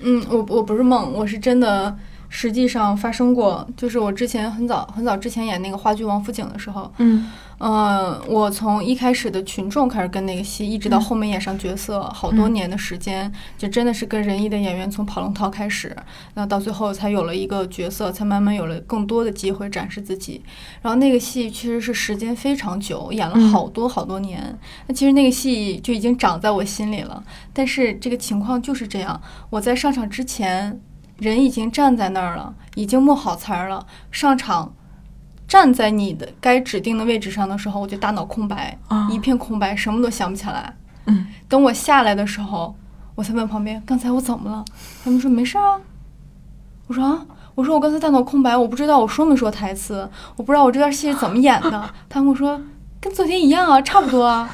[0.03, 1.96] 嗯，我我不是梦，我是真的，
[2.34, 3.68] 实际上发生过。
[3.76, 15.94] 就是我之前很早很早之前演那个话剧《王府井》的时候，嗯呃，我从一开始的群众开始跟那个戏，一直到后面演上角色，好多年的时间，就真的是跟仁义的演员从跑龙套开始，
[16.34, 20.42] 那到最后才有了一个角色，才慢慢有了更多的机会展示自己。
[20.80, 24.58] 然后那个戏其实是时间非常久，演了嗯好多好多年。
[24.88, 30.80] 那其实那个戏就已经长在我心里了，但是这个情况就是这样，我在上场之前。
[31.22, 34.74] 人已经站在那儿了，已经默好词儿了，上场
[35.46, 40.74] 站在你的该指定的位置上的时候，我就大脑空白，啊一片空白，什么都想不起来。
[41.06, 42.74] 嗯，等我下来的时候，
[43.14, 44.64] 我才问旁边，刚才我怎么了？
[45.04, 45.80] 他们说没事啊。
[46.88, 51.70] 我说啊，我说我刚才大脑空白，我不知道我说没说台词，我不知道我这段戏是怎么演的。
[52.08, 52.61] 他们跟我说
[53.00, 54.50] 跟昨天一样啊，差不多啊。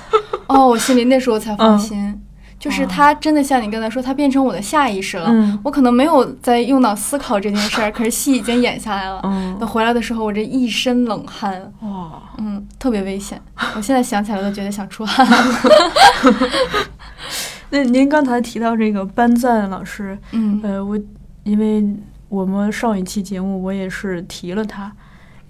[0.46, 2.20] 哦，我心里那时候才放心，
[2.58, 5.28] 就是他真的像你刚才说，他变成我的下意识了。
[5.30, 9.20] 嗯我可能没有在用脑思考这件事儿，可是戏已经演下来了。
[9.22, 13.40] 嗯等回来的时候，我这一身冷汗，哇，嗯，特别危险。
[13.76, 15.26] 我现在想起来都觉得想出汗。
[17.70, 20.98] 那您刚才提到这个班赞老师，嗯呃，我
[21.44, 21.84] 因为
[22.28, 24.90] 我们上一期节目我也是提了他，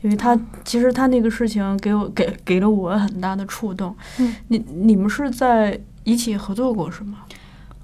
[0.03, 3.95] 因为他其实他那个事情给我给给了我很大的触动。
[4.19, 7.19] 嗯，你你们是在一起合作过是吗？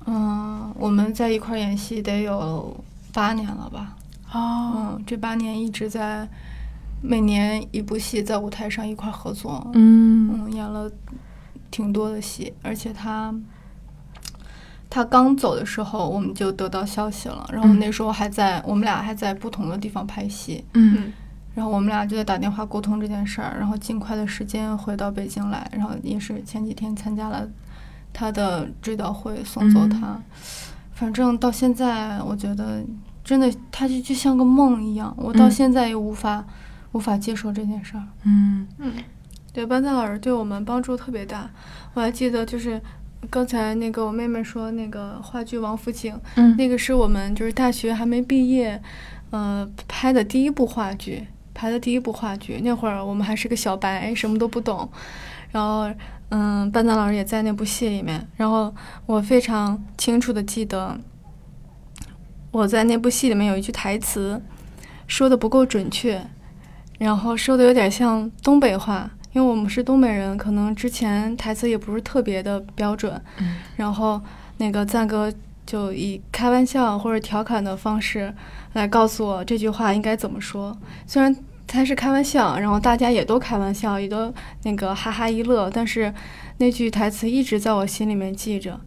[0.07, 2.75] 嗯，我们在一块儿演戏得有
[3.13, 3.97] 八年了吧？
[4.33, 6.27] 哦，嗯，这八年一直在
[7.03, 9.71] 每年一部戏在舞台上一块儿合作。
[9.75, 10.91] 嗯嗯，演了
[11.71, 13.35] 挺多的戏，而且他
[14.89, 17.47] 他刚走的时候，我们就得到消息了。
[17.53, 20.65] 然后嗯那时候还在，我们俩还在不同的地方拍戏。
[20.73, 21.13] 嗯
[21.55, 27.49] 然后我们俩就在打电话沟通这件事儿，然后尽快的时间回到北京来，然后也是前几天参加了
[28.15, 30.19] 他的追悼会，送走他。
[30.95, 32.83] 反正到现在，我觉得
[33.25, 36.43] 真的他就就像个梦一样，我到嗯现在也无法、
[36.93, 38.03] 无法接受这件事儿。
[38.23, 38.67] 嗯
[39.53, 41.51] 对，班赞老师对我们帮助特别大。
[41.95, 42.81] 我还记得，就是
[43.29, 48.81] 刚才那个我妹妹说那个话剧《王府井》，嗯那个是我们就是大学还没毕业，
[49.31, 52.61] 呃，拍的第一部话剧，拍的第一部话剧。
[52.63, 54.89] 那会儿我们还是个小白，什么都不懂。
[55.51, 55.89] 然后，
[56.37, 58.27] 嗯，班赞老师也在那部戏里面。
[58.37, 58.75] 然后
[59.07, 60.99] 我非常清楚的记得，
[62.51, 64.43] 我在那部戏里面有一句台词
[65.07, 66.21] 说的不够准确，
[66.99, 73.23] 然后说的有点像东北话，因为我们是东北人，可能之前台词也不是特别的标准。
[73.39, 74.21] 嗯然后
[74.57, 75.33] 那个赞哥
[75.65, 78.35] 就以开玩笑或者调侃的方式
[78.73, 80.77] 来告诉我这句话应该怎么说。
[81.07, 81.33] 虽然
[81.75, 84.33] 他是开玩笑，然后大家也都开玩笑，也都
[84.63, 86.15] 那个哈哈一乐，但是
[86.59, 88.81] 那句台词一直在我心里面记着。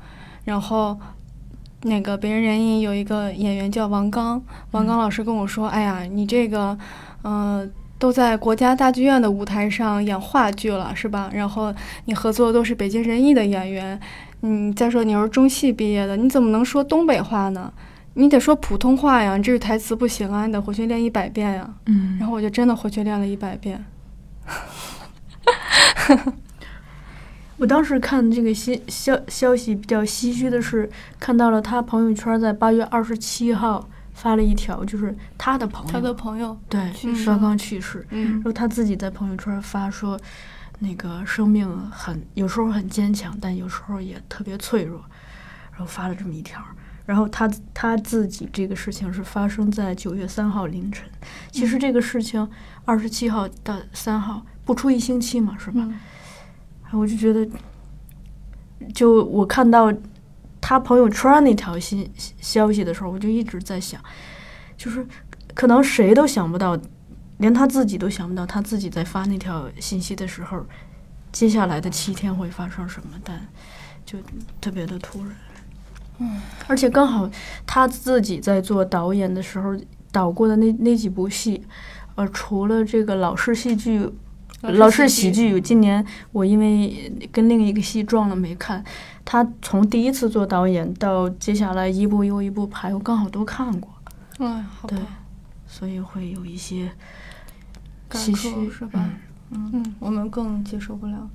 [0.45, 0.97] 然后
[1.81, 6.77] 那个北人人艺有一个演员叫王刚，王刚老师跟我说：“哎呀，你这个，
[7.21, 7.67] 呃。”
[7.99, 11.31] 都在国家大剧院的舞台上演话剧了，是吧？
[11.33, 11.73] 然后
[12.05, 13.99] 你合作的都是北京人艺的演员，
[14.43, 17.73] 嗯，再说你又是中戏毕业的，你怎么能说东北话呢？
[18.19, 21.71] 你得说普通话呀，你这句台词不行啊，你得回去练一百遍呀。
[21.85, 23.85] 嗯然后我就真的回去练了一百遍。
[27.57, 36.91] 我当时看这个新消消息比较唏嘘的是，看到了他朋友圈在八月二十七号发了一条，就是他的朋友，他的朋友，对
[37.23, 40.19] 刚刚去世，嗯然后他自己在朋友圈发说，
[40.79, 44.99] 那个生命很有时候很坚强，但有时候也特别脆弱，
[45.71, 46.59] 然后发了这么一条。
[47.07, 51.09] 然后他他自己这个事情是发生在九月三号凌晨，
[51.51, 52.47] 其实这个事情
[52.85, 55.81] 二十七号到三号不出一星期嘛，是吧？
[55.81, 55.99] 嗯
[56.91, 57.45] 我就觉得，
[58.93, 59.93] 就我看到
[60.61, 64.01] 他朋友圈那条信消息的时候，我就一直在想，
[64.77, 65.05] 就是
[65.53, 66.79] 可能谁都想不到，
[67.39, 70.65] 连他自己都想不到，他自己在发那条信息的时候，
[71.31, 73.45] 接下来的七天会发生什么，但
[74.05, 74.17] 就
[74.61, 75.35] 特别的突然。
[76.19, 77.29] 嗯，而且刚好
[77.65, 79.75] 他自己在做导演的时候
[80.11, 81.63] 导过的那那几部戏，
[82.15, 84.09] 呃，除了这个老式戏剧
[84.61, 88.83] 老式喜剧，今年我因为跟另一个戏撞了没看。
[89.23, 93.93] 他从第一次做导演到接下来一部又一部拍，我刚好都看过，
[94.39, 94.99] 哎，好吧对，
[95.67, 96.89] 所以会有一些
[98.09, 99.09] 唏嘘，是吧？
[99.51, 101.29] 嗯嗯，我们更接受不了。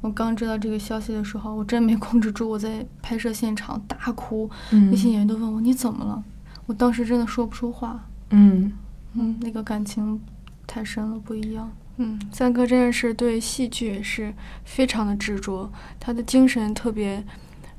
[0.00, 6.22] 我刚知道这个消息的时候，我真没控制住，我在拍摄现场大哭，嗯那些演员都问我你怎么了，
[6.66, 8.04] 我当时真的说不出话。
[8.30, 8.72] 嗯
[9.14, 10.20] 嗯，那个感情
[10.66, 11.70] 太深了，不一样。
[11.96, 14.32] 嗯，三哥真的是对戏剧是
[14.64, 17.24] 非常的执着，他的精神特别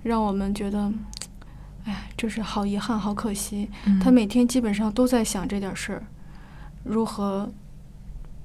[0.02, 0.92] 让我们觉得，
[1.86, 3.70] 哎，就是好遗憾，好可惜。
[3.86, 6.04] 嗯他每天基本上都在想这点事儿，
[6.84, 7.48] 如何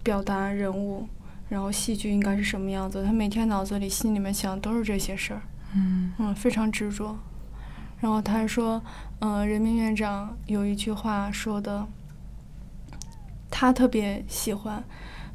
[0.03, 1.09] 表达人物，
[1.53, 3.05] 然后戏剧应该是什么样子。
[3.05, 5.43] 他每天脑子里、心里面想都是这些事儿，
[5.75, 7.15] 嗯嗯，非常执着。
[8.01, 8.83] 然后他还说，
[9.19, 11.87] 嗯、人民院长有一句话说的，
[13.51, 14.83] 他特别喜欢，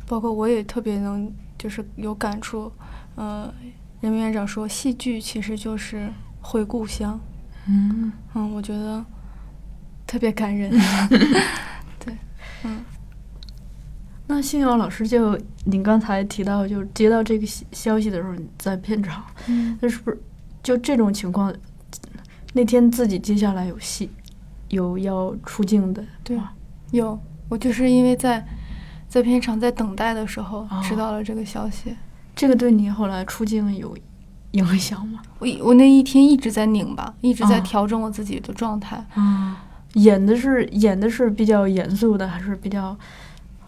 [0.08, 2.72] 包括我也特别能，就是有感触。
[3.14, 3.54] 呃，
[4.02, 7.20] 人民院长说，戏剧其实就是回故乡。
[7.68, 9.06] 嗯嗯，我觉得
[10.08, 10.72] 特别感人。
[12.04, 12.18] 对，
[12.64, 12.84] 嗯，
[14.28, 20.22] 那信瑶老师就您刚才提到，就是接到这个消消息的时候，你在片场，嗯那是不是
[20.62, 21.54] 就这种情况？
[22.54, 24.10] 那天自己接下来有戏，
[24.70, 26.50] 有要出镜的，对吗
[26.92, 28.46] 有，我就是因为在
[29.08, 31.96] 在片场在等待的时候哦知道了这个消息。
[32.36, 33.98] 这个对你后来出镜有
[34.52, 35.22] 影响吗？
[35.40, 39.06] 我我那一天一直在拧巴，一直在哦调整我自己的状态。
[39.16, 39.56] 嗯，
[39.94, 42.98] 演的是演的是比较严肃的，还是比较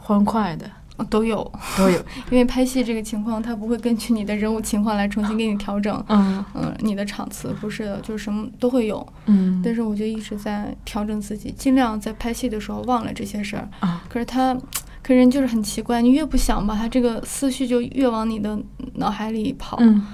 [0.09, 0.69] 欢快的？
[0.97, 1.97] 呃都有，都有。
[2.29, 6.03] 因为拍戏这个情况，它不会根据你的人物情况来重新给你调整。
[6.09, 9.07] 嗯嗯，你的场次不是的，就是什么都会有。
[9.27, 13.69] 嗯，但是我就一直在调整自己，尽量在拍戏的时候忘了这些事儿。
[13.79, 14.53] 啊，可是他，
[15.01, 18.59] 可人就是很奇怪，你越不想吧，他这个思绪就越往你的
[18.95, 19.77] 脑海里跑。
[19.79, 20.05] 嗯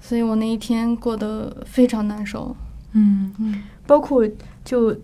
[0.00, 2.56] 所以我那一天过得非常难受。
[2.92, 4.26] 嗯，嗯包括
[4.64, 4.96] 就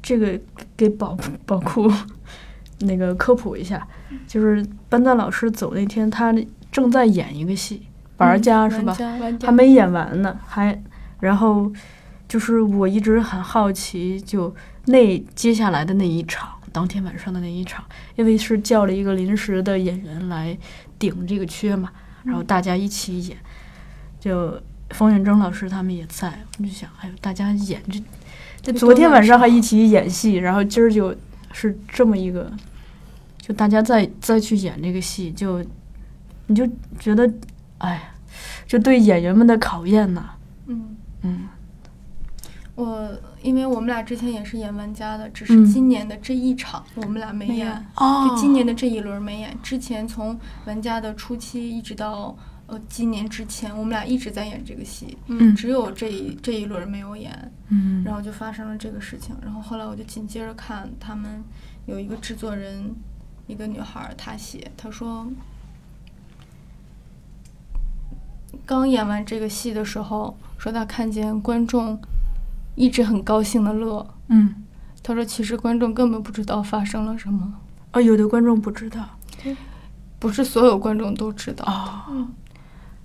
[0.00, 0.40] 这个
[0.76, 1.90] 给宝宝库
[2.80, 3.86] 那个科普一下，
[4.26, 6.34] 就是班赞老师走那天，他
[6.70, 7.82] 正在演一个戏，
[8.18, 8.96] 玩儿家是吧？
[9.42, 10.78] 还没演完呢，还
[11.20, 11.72] 然后
[12.28, 14.54] 就是我一直很好奇，就
[14.86, 17.82] 那接下来的那一场，当天晚上的那一场，
[18.16, 20.56] 因为是叫了一个临时的演员来
[20.98, 21.90] 顶这个缺嘛，
[22.24, 23.38] 然后大家一起演，
[24.20, 24.60] 就
[24.90, 27.80] 冯远征老师他们也在，我就想，哎呦，大家演
[28.62, 31.14] 这昨天晚上还一起演戏，然后今儿就
[31.58, 32.52] 是这么一个，
[33.38, 35.64] 就大家再再去演这个戏，就
[36.48, 36.66] 你就
[36.98, 37.32] 觉得，
[37.78, 38.02] 哎呀，
[38.66, 40.32] 就对演员们的考验呐、
[40.66, 41.48] 嗯，嗯。
[42.74, 45.46] 我因为我们俩之前也是演玩家的，只嗯。
[45.46, 47.72] 是今年的这一场我们俩没演。
[47.96, 52.36] 哦就今年的这一轮没演，之前从玩家的初期一直到
[52.68, 59.36] 呃，今年之前我们俩一直在演这个戏，嗯只有这一这一轮没有演，嗯然后就发生了这个事情。
[59.40, 61.44] 然后后来我就紧接着看他们
[61.86, 62.92] 有一个制作人，
[63.46, 65.28] 一个女孩，她写，她说，
[68.64, 71.96] 刚演完这个戏的时候，说她看见观众
[72.74, 74.04] 一直很高兴的乐。
[74.26, 74.64] 嗯
[75.04, 77.54] 她说，其实观众根本不知道发生了什么，
[77.92, 79.08] 啊，有的观众不知道
[80.18, 81.64] 不是所有观众都知道。
[81.64, 82.26] 哦，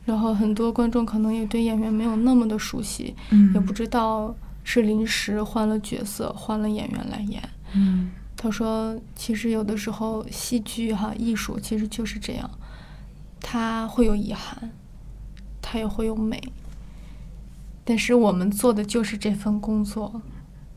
[0.05, 7.41] 然后很多观众可能也对演员没有那么的熟悉，嗯也不知道是临时换了角色、换了演员来演。
[7.73, 12.49] 嗯他说，其实有的时候戏剧哈艺术其实就是这样，
[13.39, 14.71] 它会有遗憾，
[15.61, 16.41] 它也会有美，
[17.85, 20.21] 但是我们做的就是这份工作。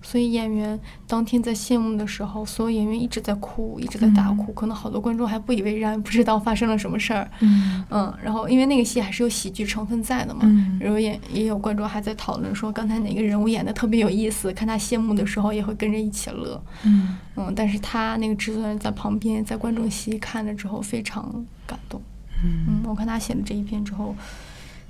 [0.07, 0.79] 所以演员
[1.09, 7.29] 当天在谢幕的时候，所有演员一直在哭，一直在大哭，可能好多观众还不以为然，不知道发生了什么事儿。
[7.41, 16.63] 嗯嗯，然后因为那个戏还是有喜剧成分在的嘛，嗯然后也也有观众还在讨论说刚才哪个人物演的特别有意思，看他谢幕的时候也会跟着一起乐。
[16.85, 22.01] 嗯嗯，但是他那个制作人在旁边，在观众席看了之后非常感动。
[22.45, 24.15] 嗯嗯，我看他写了这一篇之后，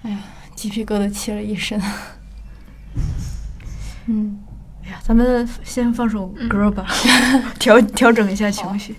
[0.02, 0.18] 哎呀，
[0.56, 1.80] 鸡皮疙瘩起了一身。
[4.06, 4.38] 嗯，
[4.83, 6.85] 哎呀，咱们先放首歌吧，
[7.59, 8.95] 调调整一下情绪。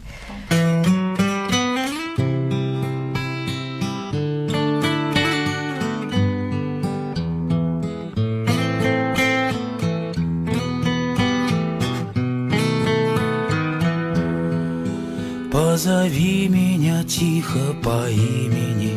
[15.51, 18.93] Позови меня тихо по имени,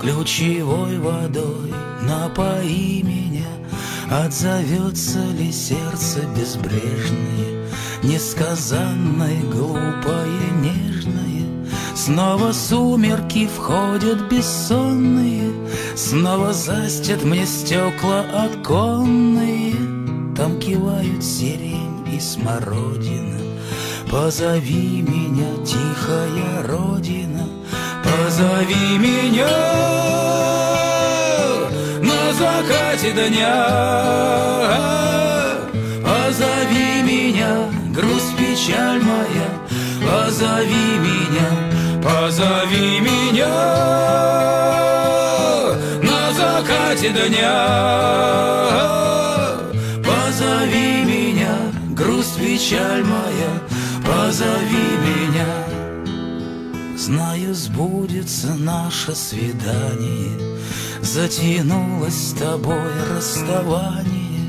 [0.00, 1.72] Ключевой водой
[2.02, 3.07] напои меня.
[4.11, 7.69] Отзовется ли сердце безбрежное,
[8.01, 11.69] Несказанное, глупое, нежное?
[11.95, 15.51] Снова сумерки входят бессонные,
[15.95, 19.75] Снова застят мне стекла оконные,
[20.35, 23.37] Там кивают сирень и смородина.
[24.09, 27.47] Позови меня, тихая родина,
[28.03, 30.28] позови меня
[32.39, 33.57] закате дня.
[36.03, 37.51] Позови меня,
[37.95, 39.49] грусть, печаль моя,
[40.05, 41.49] позови меня,
[42.01, 43.55] позови меня
[46.09, 47.59] на закате дня.
[50.07, 51.55] Позови меня,
[51.89, 53.51] грусть, печаль моя,
[54.05, 55.51] позови меня.
[56.97, 60.58] Знаю, сбудется наше свидание,
[61.11, 64.45] Затянулось с тобой расставание.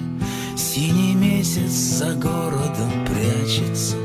[0.58, 3.96] Синий месяц за городом прячется,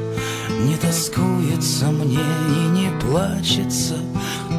[0.62, 3.96] Не тоскуется мне и не плачется.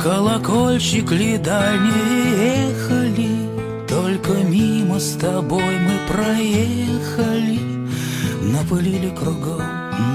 [0.03, 7.61] Колокольчик ли дальние ехали, Только мимо с тобой мы проехали.
[8.43, 9.63] Напылили кругом,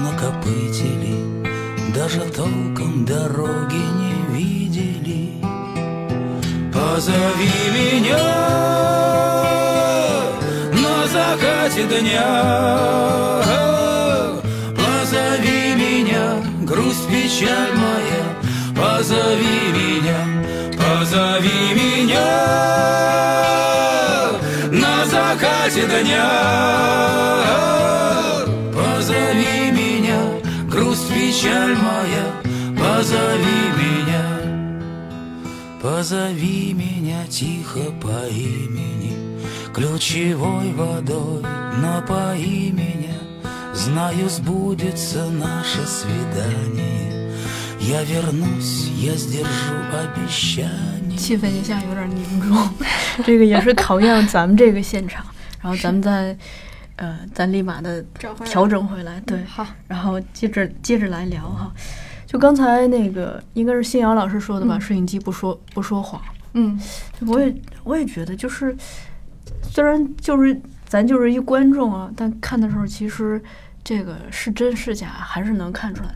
[0.04, 1.50] накопытили,
[1.92, 5.51] Даже толком дороги не видели.
[6.82, 8.18] Позови меня
[10.72, 12.30] на закате дня.
[14.76, 18.24] Позови меня, грусть, печаль моя,
[18.74, 20.20] позови меня,
[20.76, 22.28] позови меня
[24.72, 26.30] на закате дня.
[28.74, 30.20] Позови меня,
[30.68, 32.24] грусть, печаль моя,
[32.76, 34.31] позови меня.
[35.91, 39.13] Позови меня тихо по имени,
[39.73, 41.43] Ключевой водой
[41.81, 43.15] напои меня.
[43.75, 47.31] Знаю, сбудется наше свидание.
[47.79, 51.15] Я вернусь, я сдержу обещание.
[51.15, 52.69] 气氛一下有点凝重，
[53.23, 55.23] 这个也是考验咱们这个现场。
[55.61, 56.35] 然后咱们再，
[56.95, 61.71] 呃，咱立马的找回来调整回来，对，好，然后接着接着来聊哈。
[62.32, 66.18] 就刚才那个应该是新阳老师说的吧，嗯摄影机不说不说谎。
[66.54, 66.80] 嗯
[67.26, 67.54] 我也
[67.84, 68.74] 我也觉得，就是
[69.70, 73.40] 虽然就是咱就是一观众啊，但看的时候其实
[73.84, 76.08] 这个是真是假还是能看出来。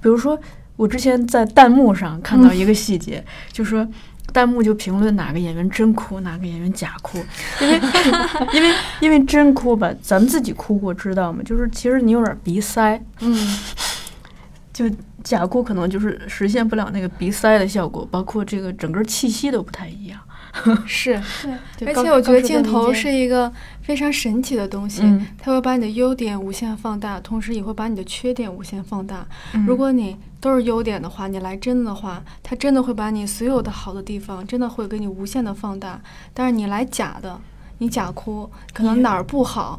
[0.00, 0.38] 比如说，
[0.76, 3.84] 我之前在弹幕上看到一个细节，就说
[4.32, 7.18] 弹幕就评论哪个演员真哭，哪个演员假哭，
[7.60, 7.80] 因为
[8.54, 11.42] 因为因为真哭吧，咱们自己哭过知道吗？
[11.44, 13.58] 就是其实你有点鼻塞，嗯
[14.72, 14.84] 就
[15.26, 20.20] 假哭可能就是实现不了那个鼻塞的效果，包括这个整个气息都不太一样。
[20.86, 21.20] 是，
[21.76, 23.52] 就高而且我觉得镜头是一个
[23.82, 29.26] 非常神奇的东西，嗯它会把你的优点无限放大，同时也会把你的缺点无限放大。
[29.52, 36.00] 嗯如果你都是优点的话，你来真的话，它真的会把你所有的好的地方，真的会给你无限的放大。
[36.32, 37.38] 但是你来假的，
[37.78, 39.78] 你假哭，可能哪儿不好，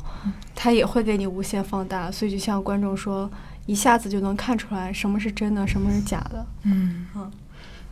[0.53, 2.11] 它也会给你无限放大。
[2.11, 3.27] 所以就像观众说，
[3.67, 6.43] 一下子就能看出来什么是真的，什么是假的。
[6.63, 7.31] 嗯嗯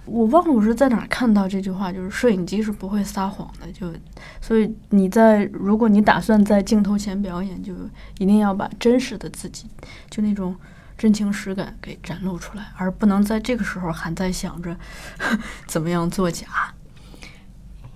[0.06, 3.92] 我忘了我是在哪儿看到这句话，就是摄影机是不会撒谎的，就
[4.40, 7.74] 所以你在如果你打算在镜头前表演，就
[8.20, 9.66] 一定要把真实的自己，
[10.10, 10.56] 就那种
[10.96, 14.78] 真情实感给展露出来，而不能在这个时候还在想着
[15.66, 16.46] 怎么样作假。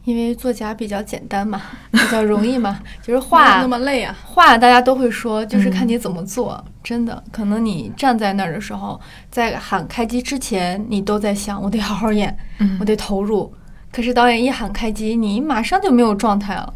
[0.10, 4.16] 因为作假比较简单嘛， 比较容易嘛，就是没有画那么累啊。
[4.26, 6.64] 话大家都会说，就是看嗯你怎么做。
[6.84, 9.00] 真的，可能你站在那儿的时候，
[9.30, 13.54] 在喊开机之前，你都在想，我得好好演，嗯我得投入。
[13.92, 16.74] 可是导演一喊开机，你马上就没有状态了。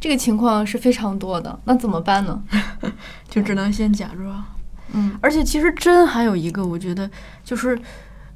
[0.00, 2.42] 这个情况是非常多的，那怎么办呢？
[3.28, 4.42] 就只能先假装。
[4.92, 7.10] 嗯，而且其实真还有一个，我觉得
[7.42, 7.78] 就是，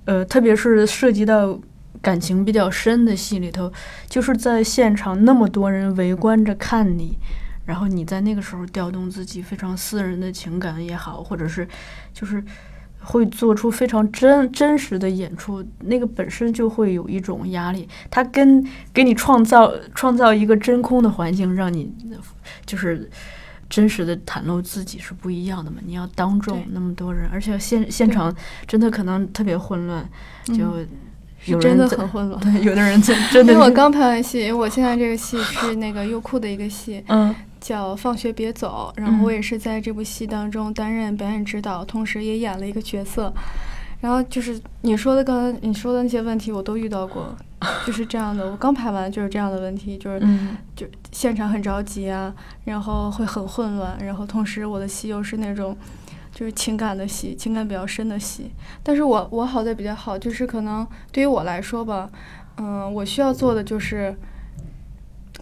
[0.06, 1.58] 呃，特别是涉及到
[2.00, 3.72] 感情比较深的戏里头，
[4.08, 7.18] 就是在现场那么多人围观着看你，
[7.64, 11.66] 然后你在那个时候调动自己非常私人的情感也好，或者是
[12.12, 12.42] 就是
[13.00, 21.92] 会做出非常真真实的演出，那个本身就会有一种压力，它跟给你创造创造一个真空的环境，让你
[22.66, 23.10] 就是。
[23.70, 25.76] 真实的袒露自己是不一样的嘛？
[25.84, 28.34] 你要当众那么多人，而且现现场
[28.66, 30.08] 真的可能特别混乱，
[30.46, 30.78] 就
[31.46, 32.40] 有嗯真的很混乱。
[32.40, 43.32] 对，有的人真 真的因为我刚拍完戏，因为我现在这个戏是那个优酷的一个戏，嗯叫《放学别走》，然后我嗯也是在这部戏当中担任表演指导，同时也演了一个角色。
[44.00, 47.34] 然后就是你说的刚才你说的那些问题，我都遇到过，
[47.84, 48.48] 就是这样的。
[48.48, 52.32] 我刚拍完就是这样的问题，就是嗯就现场很着急啊，
[52.64, 55.76] 然后会很混乱，然后同时我的戏又是那种
[56.38, 58.52] 就是情感的戏，情感比较深的戏。
[58.80, 62.08] 但是我我好在比较好，就是可能对于我来说吧，
[62.58, 64.14] 嗯、我需要做的就是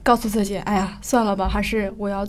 [0.02, 2.26] 告诉自己，哎呀，算了吧，还是我要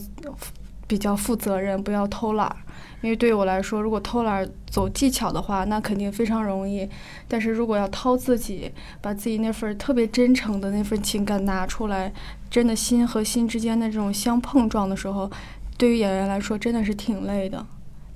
[0.86, 2.54] 比较负责任，不要偷懒。
[3.02, 6.90] 因为对于我来说，如果偷懒走技巧的话，那肯定非常容易。
[7.26, 12.12] 但是如果要掏自己，把自己那份特别真诚的那份情感拿出来，
[12.50, 15.32] 真的心和心之间的这种相碰撞的时候，
[15.78, 17.66] 对于演员来说真的是挺累的，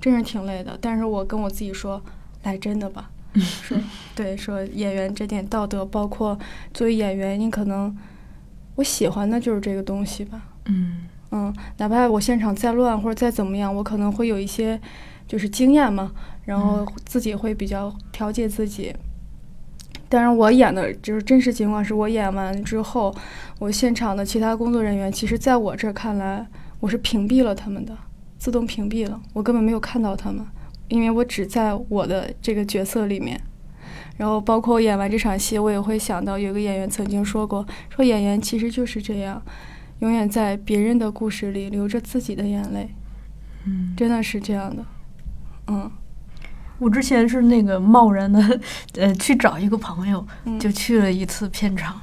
[0.02, 0.76] 真是挺累的。
[0.78, 2.02] 但是我跟我自己说，
[2.42, 3.78] 来真的吧， 说
[4.14, 6.38] 对，说演员这点道德，包括
[6.74, 7.96] 作为演员，你可能
[8.74, 14.78] 我喜欢的就是这个东西吧，嗯嗯，哪怕我现场再乱或者再怎么样，我可能会有一些
[15.26, 16.12] 就是经验嘛，
[16.44, 18.94] 然后自己会比较调节自己。
[20.08, 23.14] 当然，我演的就是真实情况是我演完之后，
[23.58, 26.46] 我现场的其他工作人员，其实在我这看来，
[26.80, 27.96] 我是屏蔽了他们的，
[28.42, 30.44] 自动屏蔽了，我根本没有看到他们，
[30.88, 33.40] 因为我只在我的这个角色里面。
[34.16, 39.40] 然后，包括演完这场戏，我也会想到有个演员曾经说过，说演员其实就是这样，
[40.00, 42.92] 永远在别人的故事里流着自己的眼泪，
[43.64, 44.84] 嗯，真的是这样的。
[45.68, 45.88] 嗯，
[46.80, 48.60] 我之前是那个贸然的，
[48.98, 52.00] 呃，去找一个朋友，嗯就去了一次片场，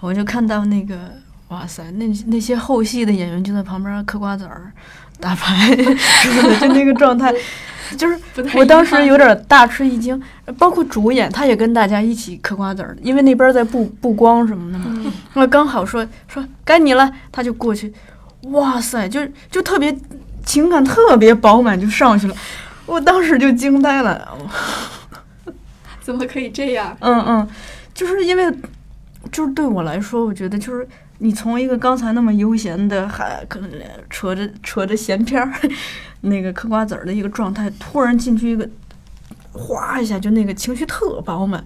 [0.00, 1.12] 我就看到那个，
[1.48, 4.72] 哇塞，那那些后戏的演员就在旁边嗑瓜子儿、
[5.20, 7.32] 打牌就那个状态，
[7.96, 8.18] 就是
[8.54, 10.20] 我当时有点大吃一惊。
[10.58, 14.84] 包括主演，他也跟大家一起嗑瓜子儿，因为那边在布布光什么的嘛。
[14.88, 17.92] 嗯那刚好说说该你了，他就过去，
[18.42, 19.96] 哇塞，就就特别
[20.44, 22.34] 情感特别饱满，就上去了。
[22.84, 24.28] 我当时就惊呆了，
[26.02, 26.94] 怎么可以这样？
[27.00, 27.48] 嗯嗯，
[27.94, 28.52] 就是因为，
[29.32, 30.86] 就是对我来说，我觉得就是
[31.18, 33.70] 你从一个刚才那么悠闲的，还可能
[34.10, 35.52] 扯着扯着闲篇儿，
[36.22, 38.68] 那个嗑瓜子儿的一个状态，突然进去一个，
[39.52, 41.64] 哗一下就那个情绪特饱满，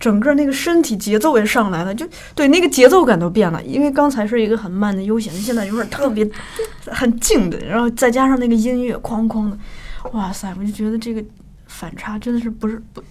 [0.00, 3.62] 整个那个身体节奏也上来了，就对那个节奏感都变了。
[3.64, 6.28] 因为刚才是一个很慢的悠闲，现在有点特别
[6.86, 9.58] 很静的，然后再加上那个音乐哐哐的，
[10.12, 11.22] 哇塞，我就觉得这个
[11.66, 13.02] 反差真的是不是不。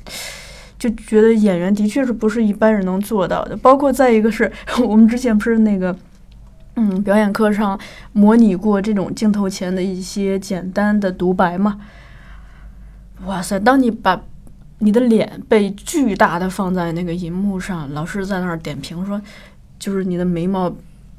[0.78, 4.52] 就觉得演员的确是不是一般人能做到的，包括再一个是
[4.86, 5.96] 我们之前不是那个，
[6.76, 7.80] 嗯，表演课上
[8.12, 11.80] 模拟过这种镜头前的一些简单的独白嘛。
[13.26, 14.22] 哇塞，当你把
[14.80, 19.20] 你的脸被巨大的放在那个银幕上，老师在那儿点评说，
[19.80, 20.72] 就是你的眉毛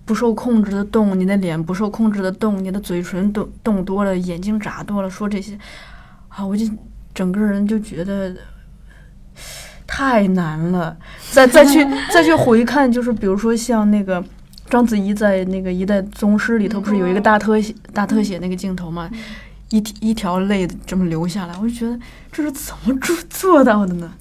[0.05, 5.59] 不受控制的动，你的脸不受控制的动，你的嘴唇动动多了，眼睛眨多了，说这些，
[6.29, 6.67] 啊，我就
[7.15, 8.37] 整个人就觉得。
[9.87, 10.97] 太难了。
[11.31, 14.23] 再再去再去回看，就是比如说像那个
[14.69, 19.11] 章子怡在那个《一代宗师》里头，不是有一个大特写大特写那个镜头嘛，
[19.71, 21.99] 一一条泪这么流下来，我就觉得
[22.33, 24.13] 这是怎么做做到的呢？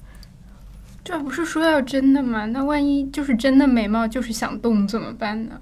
[1.04, 2.46] 这不是说要真的吗？
[2.46, 5.54] 那万一就是真的美貌就是想动怎么办呢？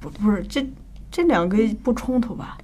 [0.00, 0.66] 不不是这
[1.10, 2.58] 这两个不冲突吧？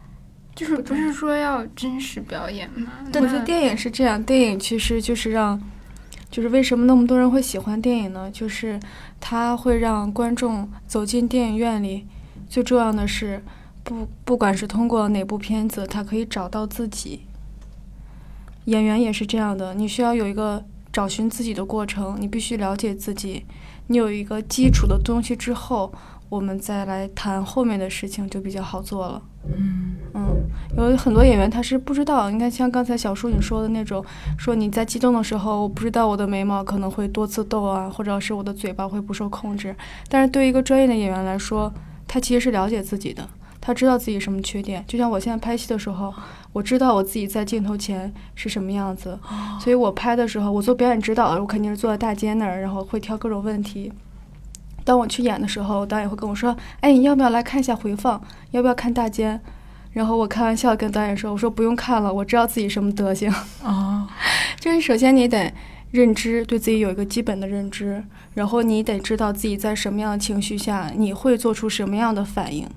[0.54, 2.90] 就是不是说要真实表演吗？
[3.14, 5.61] 我觉得电影是这样，电影其实就是让，
[6.31, 8.31] 就是为什么那么多人会喜欢电影呢？
[8.31, 8.79] 就是
[9.20, 12.07] 它会让观众走进电影院里，
[12.49, 13.43] 最重要的是，
[13.83, 17.22] 不不管是通过哪部片子，他可以找到自己。
[18.66, 23.47] 演员也是这样的，你需要有一个找寻自己的过程，你必须了解自己，
[23.87, 25.93] 你有一个基础的东西之后，
[26.29, 29.22] 我们再来谈后面的事情就比较好做了。
[29.45, 30.36] 嗯嗯，
[30.77, 34.05] 有很多演员他是不知道，你看像刚才小叔你说的那种，
[34.39, 39.74] 说你在激动的时候，我不知道我的眉毛可能会多次动啊，或者是我的嘴巴会不受控制。
[40.09, 41.72] 但是对于一个专业的演员来说，
[42.07, 43.27] 他其实是了解自己的，
[43.61, 44.85] 他知道自己什么缺点。
[44.87, 46.12] 就像我现在拍戏的时候，
[46.53, 49.18] 我知道我自己在镜头前是什么样子，
[49.59, 53.91] 所以我拍的时候，我做表演指导，我肯定是坐在大街那儿，然后会挑各种问题。
[54.85, 58.20] 当我去演的时候，导演会跟我说：“哎，你要不要来看一下回放？
[58.51, 59.41] 要不要看大间？”
[59.97, 63.32] 然后我开玩笑跟导演说：“我说不用看了，我知道自己什么德行。
[63.62, 64.07] 啊，
[64.61, 65.51] 就是首先你得
[65.90, 72.68] 认知，对自己有一个基本的认知，然后你得知道自己在什么样的情绪下你会做出什么样的反应。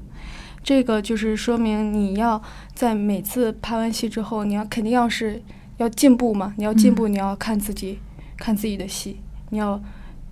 [0.64, 2.42] 这个就是说明你要
[2.74, 5.44] 在每次拍完戏之后，你要肯定要是
[5.76, 8.00] 要进步嘛，你要进步，你要看自己，
[8.38, 9.78] 看自己的戏，你要。”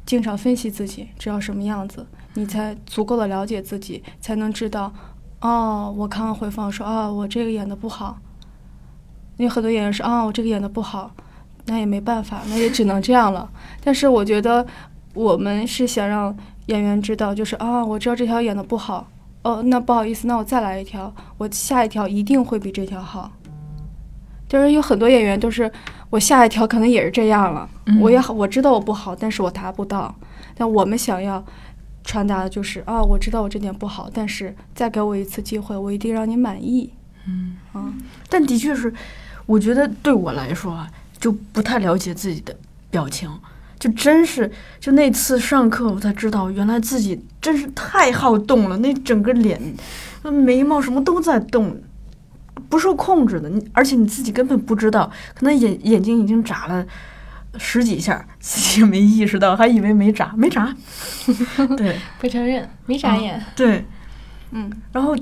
[0.08, 4.94] 经常分析自己，知道什么样子，你才足够的了解自己，才能知道，
[5.42, 8.18] 哦，我看完回放说，啊，我这个演的不好。
[9.38, 11.12] 因为很多演员说，啊，我这个演的不好，
[11.66, 13.50] 那也没办法，那也只能这样了。
[13.84, 14.66] 但是我觉得，
[15.14, 16.36] 我们是想让
[16.66, 19.08] 演员知道，就是啊，我知道这条演的不好，
[19.44, 23.32] 哦，那不好意思，那我再来一条，我下一条一定会比这条好。
[24.50, 25.72] 就是有很多演员都是。
[26.10, 27.70] 我下一条可能也是这样了，
[28.00, 30.16] 我也我知道我不好，但是我达不到。
[30.56, 31.44] 但我们想要
[32.08, 36.92] 传达的就是啊，我知道我这点不好，但是再给我一次机会，我一定让你满意。
[37.28, 37.94] 嗯啊，
[38.30, 38.92] 但的确是，
[39.46, 40.90] 我觉得对我来说啊，
[41.20, 42.56] 就不太了解自己的
[42.90, 43.30] 表情，
[43.78, 44.50] 就真是
[44.80, 49.62] 就那次上课我才知道，原来自己真是太好动了，那整个脸、
[50.24, 51.78] 眉毛什么都在动。
[52.70, 56.86] 不受控制的，你而且你自己根本不知道，可能眼眼睛已经眨了
[57.58, 60.76] 十几下，自己也没意识到，还以为没眨，没眨。
[61.78, 63.44] 对，不承认，没眨眼。
[63.56, 63.86] 对，
[64.52, 65.16] 嗯，然后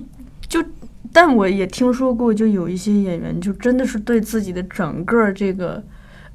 [0.48, 0.64] 就，
[1.12, 5.84] 但我也听说过，就有一些演员，就真的是对自己的整个这个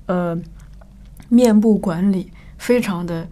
[0.07, 0.39] 呃
[1.29, 3.29] 面部管理非常的。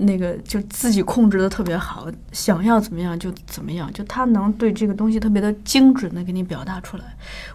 [0.00, 7.04] 那个就自己控制的特别好，想要怎么样就怎么样，就他能对这个东西特别的精准的给你表达出来。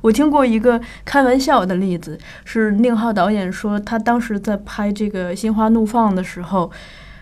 [0.01, 6.69] 我听过一个开玩笑的例子，是宁浩导演说他当时在拍这个《心花怒放》的时候，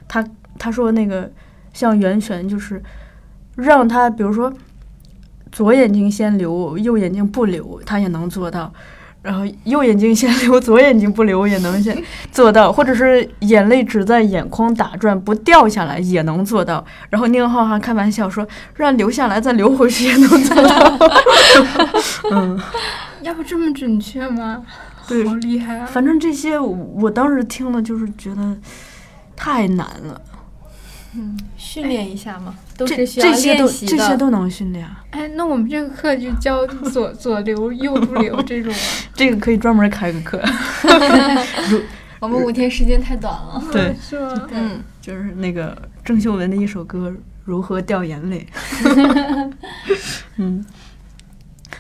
[0.07, 1.31] 他他说那个
[1.73, 2.81] 像袁泉就是
[3.55, 4.51] 让他比如说
[5.51, 8.73] 左眼睛先流，右眼睛不流，他也能做到。
[9.21, 11.95] 然后右眼睛先流，左眼睛不流也能先
[12.31, 16.83] 做到，或者是眼泪只在眼眶打转不掉下来也能做到。
[17.09, 20.97] 然后宁浩还开玩笑说，让流下来再流回去也能做到。
[22.31, 22.59] 嗯，
[23.21, 24.63] 要不这么准确吗？
[25.07, 25.85] 对，好厉害啊！
[25.85, 28.57] 反正这些我当时听了就是觉得
[29.35, 30.21] 太难了。
[31.13, 33.37] 嗯，训练一下嘛，都是需要练
[33.67, 33.97] 习的。
[33.97, 34.87] 这些都能训练。
[35.09, 38.79] 哎，那我们这个课就教左左流右不流 这种啊。
[39.13, 40.41] 这个可以专门开个课。
[42.21, 43.61] 我们五天时间太短了。
[43.71, 44.49] 对， 是吗？
[44.51, 47.09] 嗯，就是那个郑秀文的一首歌
[47.43, 48.47] 《如何掉眼泪》。
[50.37, 50.65] 嗯，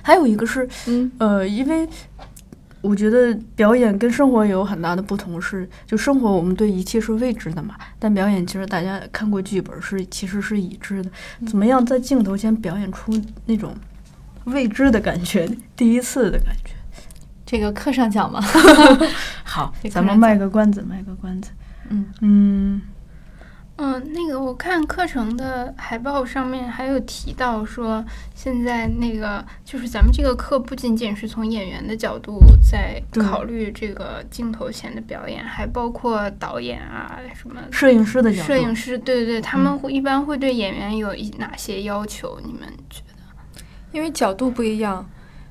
[0.01, 1.87] 还有一个是，嗯，呃，因为。
[2.81, 11.09] 我觉得表演跟生活有很大的不同，是就生活我们对一切是未知的嘛，但表演其实大家看过剧本是其实是已知的，
[11.45, 13.13] 怎么样在镜头前表演出
[13.45, 13.75] 那种
[14.45, 16.71] 未知的感觉， 第一次的感觉，
[17.45, 18.41] 这个课上讲吗。
[19.43, 21.51] 好， 咱们卖个关子，卖个关子。
[21.89, 22.81] 嗯嗯。
[23.83, 28.05] 嗯，那个我看课程的海报上面还有提到说，
[28.35, 38.47] 现在那个就是咱们这个课不仅仅是从演员的角度在考虑这个镜头前的表演，还包括导演啊什么摄影师的角度。
[38.47, 42.39] 摄影师，对对对，他们会一般会对演员有一哪些要求？
[42.45, 43.63] 你们觉得？
[43.91, 45.09] 因为角度不一样，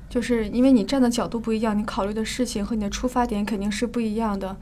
[0.09, 4.55] 就是因为你站的角度不一样，你考虑的事情和你的出发点肯定是不一样的。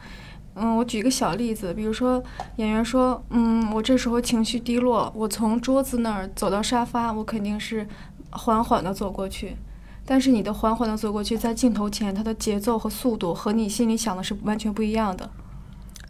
[0.56, 2.22] 嗯，我举一个小例子，比如说
[2.58, 7.88] 演员说，嗯，我这时候情绪低落，我从桌子那儿走到沙发，我肯定是
[8.32, 9.56] 缓缓的走过去。
[10.06, 15.30] 但是你的缓缓的走过去，在镜头前，它的节奏和速度和你心里想的是完全不一样的。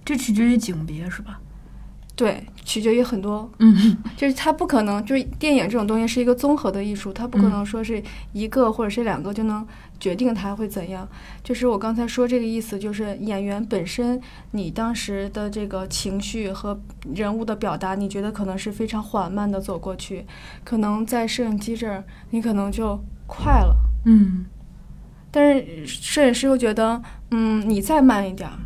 [0.06, 1.40] 这取决于景别是吧？
[2.16, 7.99] 对，取决于很多，嗯，就是它不可能，就是电影这种东西是一个综合的艺术，它不可能说是
[8.32, 9.65] 一个或者是两个就能
[9.99, 11.07] 决定它会怎样。
[11.43, 16.80] 就是我刚才说这个意思，就是演员本身，你当时的这个情绪和
[17.15, 20.24] 人物的表达，你觉得可能是非常缓慢的走过去，
[20.63, 24.45] 可能在摄影机这儿，你可能就快了，嗯。
[25.32, 27.01] 但是摄影师又觉得，
[27.32, 28.59] 嗯，你再慢一点儿，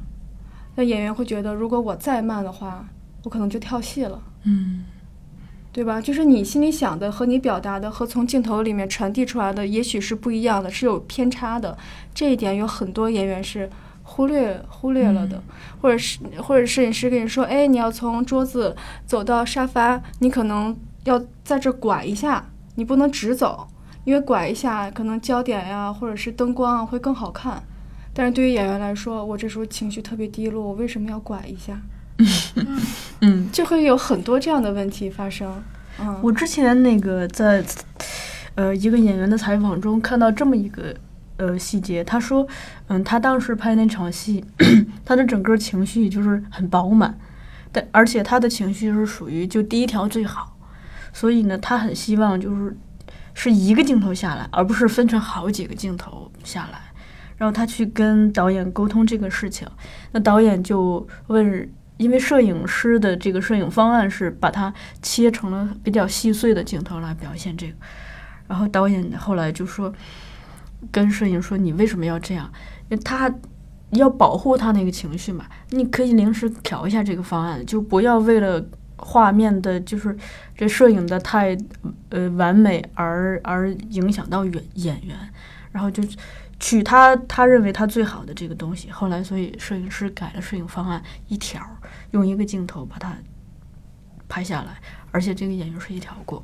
[0.75, 2.85] 那演员会觉得，如果我再慢的话，
[3.23, 4.21] 我可能就跳戏了。
[4.43, 4.85] 嗯
[5.71, 5.99] 对吧？
[5.99, 11.75] 就是你心里想的和你表达的和从镜头里面传递出来的，也许是不一样的，是有偏差的。
[12.13, 13.67] 这一点有很多演员是
[14.03, 15.41] 忽略忽略了的，
[15.81, 18.75] 或者是或者摄影师跟你说，哎，你要从桌子
[19.07, 22.45] 走到沙发，你可能要在这拐一下，
[22.75, 23.67] 你不能直走，
[24.03, 27.63] 因为拐一下可能焦点呀或者是灯光啊会更好看。
[28.13, 31.81] 但是对于演员来说，我这时候情绪特别低落，我为什么要拐一下？
[33.21, 35.63] 嗯，就会有很多这样的问题发生。
[35.99, 37.63] 嗯，我之前那个在
[38.55, 40.95] 呃一个演员的采访中看到这么一个
[41.37, 42.47] 呃细节，他说，
[42.87, 44.43] 嗯，他当时拍那场戏，
[45.05, 47.17] 他的整个情绪就是很饱满，
[47.71, 50.57] 但而且他的情绪是属于就第一条最好，
[51.11, 52.75] 所以呢，他很希望就是
[53.33, 56.79] 是一个镜头下来，而不是分成好几个镜头下来。
[57.35, 59.67] 然后他去跟导演沟通这个事情，
[60.11, 61.69] 那导演就问，
[62.03, 67.73] 因为摄影师的这个摄影方案是把它切成了比较细碎的镜头来表现这个，
[68.47, 69.93] 然后导演后来就说，
[70.91, 72.51] 跟摄影说你为什么要这样？
[72.89, 73.33] 因为他
[73.91, 78.63] 要保护他那个情绪嘛，你可以临时调一下这个方案，就不要为了
[78.97, 80.15] 画面的，就是
[80.57, 81.57] 这摄影的太
[82.09, 85.17] 呃完美而而影响到演演员，
[85.71, 86.03] 然后就
[86.63, 88.89] 取他他认为他最好的这个东西。
[88.89, 91.61] 后来，所以摄影师改了摄影方案一条，
[92.11, 93.13] 用一个镜头把它
[94.29, 94.77] 拍下来，
[95.11, 96.41] 而且这个演员是一条过。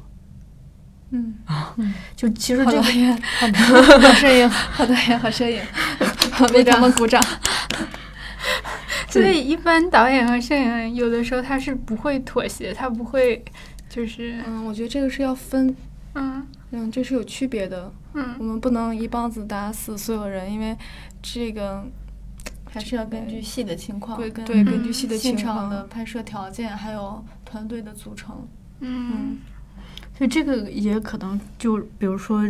[1.11, 1.74] 嗯啊。
[2.17, 3.22] 就其实这个 好导演，
[3.53, 5.61] 好好摄影，好导演，好摄影，
[6.53, 7.24] 为他们鼓掌。
[9.09, 13.41] 所以一般导演和摄影有的时候他是不会妥协，他不会
[13.88, 15.74] 就是嗯，我觉得这个是要分，
[16.15, 17.91] 嗯嗯，这是有区别的。
[18.13, 20.76] 嗯我嗯们不能一棒子打死所有人，因为
[21.22, 21.84] 这个
[22.65, 28.47] 还是要根据戏的情况，对根对，嗯根据戏的情况场的拍摄条件，还有团队的组成。
[28.82, 29.38] 嗯
[30.17, 32.43] 所以这个也可能就比如说，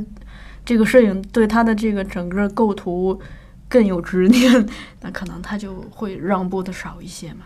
[0.65, 3.19] 这个摄影对他的这个整个构图
[3.67, 4.67] 更有执念，
[5.01, 7.45] 那可能他就会让步的少一些嘛。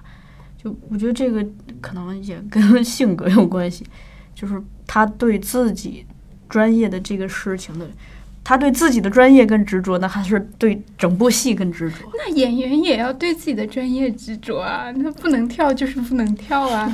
[0.58, 1.46] 就我觉得这个
[1.82, 3.86] 可能也跟性格有关系，
[4.34, 6.06] 就是他对自己
[6.54, 7.90] 专业的这个事情的，
[8.44, 11.96] 他对自己的专业更执着呢，还是对整部戏更执着？
[12.16, 16.92] 那演员也要对自己的专业执着啊，那不能跳就是不能跳啊。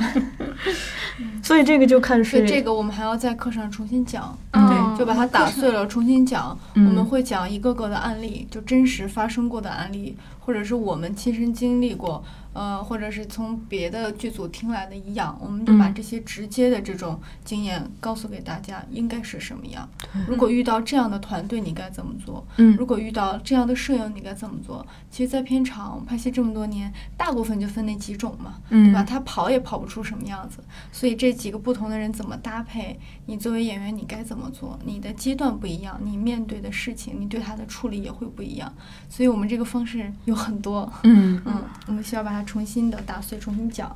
[1.44, 6.58] 所以这个就看是所以这个我们还要在课上重新讲，嗯对，就把它打碎了，重新讲。
[6.74, 12.22] 嗯我们会讲一个个的案例，就真实发生过的案例，或者是我们亲身经历过，
[12.52, 19.88] 呃，或者是从别的剧组听来的一样，我们就把嗯这些直接的这种经验告诉给大家，应该是什么样。
[20.26, 22.44] 如果遇到这样的团队，你该怎么做？
[22.56, 24.84] 嗯如果遇到这样的摄影，你该怎么做？
[25.10, 29.02] 其实，在片场拍戏这么多年，大部分就分那几种嘛，对吧？
[29.02, 30.58] 嗯他跑也跑不出什么样子，
[30.90, 32.98] 所以这几个不同的人怎么搭配？
[33.26, 34.78] 你作为演员，你该怎么做？
[34.84, 38.72] 你的阶段不一样，你面对的事情，你对他的处理也会不一样。
[39.08, 43.94] 所以我们这个方式有很多，嗯嗯，我们需要把它重新的打碎，重新讲。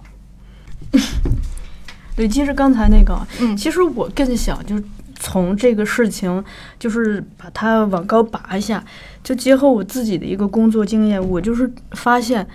[2.17, 4.85] 对，其实刚才那个，嗯其实我更想就是
[5.17, 6.45] 从这个事情，
[6.79, 8.85] 就是把它往高拔一下，
[9.23, 12.47] 就结合我自己的一个工作经验，我就是发现，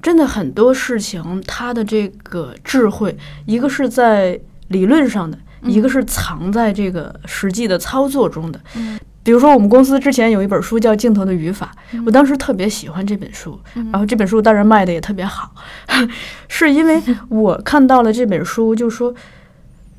[0.00, 3.14] 真的很多事情它的这个智慧，
[3.44, 8.60] 一个是在理论上的，一个是藏在这个实际的操作中的。
[8.76, 11.70] 嗯比如说，我们公司之前有一本书叫《镜头的语法》，
[12.06, 15.52] 我当时特别喜欢这本书，然后这本书当然卖的也特别好，
[16.48, 19.14] 是因为 我看到了这本书，就说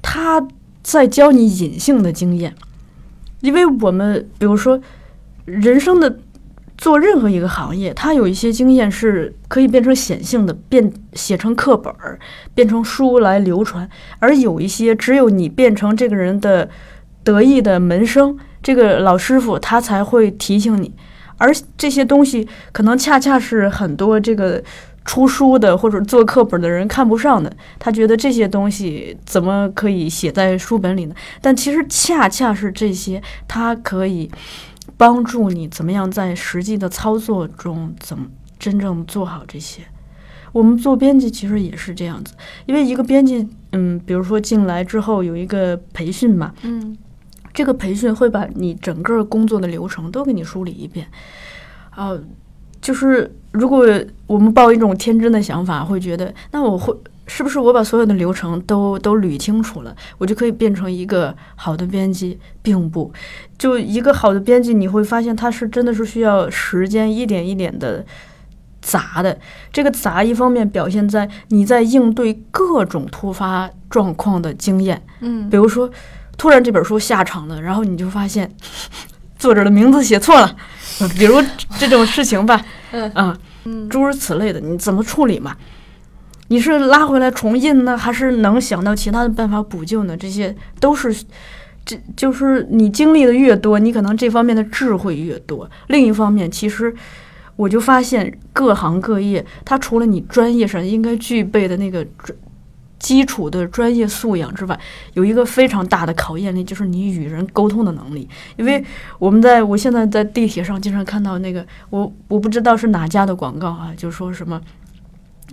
[0.01, 0.47] 他
[0.81, 2.55] 在教你隐性的经验，
[3.41, 4.81] 因为我们比如说
[5.45, 6.17] 人生的
[6.75, 12.17] 做任何一个行业，它有一些经验是可以变成显性的，变写成课本儿，
[12.55, 16.69] 变成书来流传，而有一些只有你变成这个人的
[17.23, 20.91] 得意的门生，这个老师傅他才会提醒你，
[21.37, 24.61] 而这些东西可能恰恰是很多这个
[25.05, 31.15] 出书的或者做课本的人看不上的，他觉得这些东西怎么可以写在书本里呢？
[31.41, 34.29] 但其实恰恰是这些，它可以
[34.97, 38.27] 帮助你怎么样在实际的操作中怎么
[38.59, 39.81] 真正做好这些。
[40.51, 42.33] 我们做编辑其实也是这样子，
[42.65, 46.97] 因为一个编辑，嗯，比如说进来之后有一个培训嘛，嗯
[47.59, 51.05] 这个培训会把你整个工作的流程都给你梳理一遍。
[51.89, 52.17] 啊、
[52.79, 53.85] 就是如果
[54.27, 56.95] 我们抱一种天真的想法，会觉得那我会
[57.27, 62.39] 是不是我把所有的流程都都捋清楚了，我就可以变成一个好的编辑？
[62.61, 63.11] 并不，
[63.57, 68.05] 就一个好的编辑，你会发现他是真的是需要时间一点一点的。
[68.81, 69.37] 杂的
[69.73, 75.91] 这个杂，一方面表现在你在应对各种突发状况的经验，嗯比如说，
[76.39, 78.49] 突然这本书下场了，然后你就发现
[79.37, 80.55] 作者的名字写错了，
[81.01, 81.39] 呃比如
[81.77, 85.55] 这种事情吧，嗯啊，嗯诸如此类的，你怎么处理嘛？
[86.47, 90.17] 你是拉回来重印呢，还是能想到其他的办法补救呢？
[90.17, 91.13] 这些都是，
[91.85, 95.69] 这就是你经历的越多，你可能这方面的智慧越多。
[95.87, 96.91] 另一方面，其实
[97.55, 102.35] 我就发现各行各业，它除了你专业上应该具备的那个专
[102.99, 104.79] 基础的专业素养之外，
[105.13, 108.27] 有一个非常大的考验力，就是你与人沟通的能力。
[108.57, 108.83] 因为
[109.17, 114.61] 我们在我现在在地铁上经常看到那个，我我不知道是哪家的广告啊，就说什么。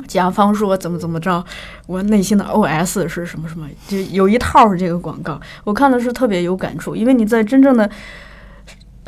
[0.07, 1.43] 甲方说怎么怎么着，
[1.87, 7.89] 我内心的 OS 是什么什么，就有一套这个广告，我看的是特别有感触，因为你在真正的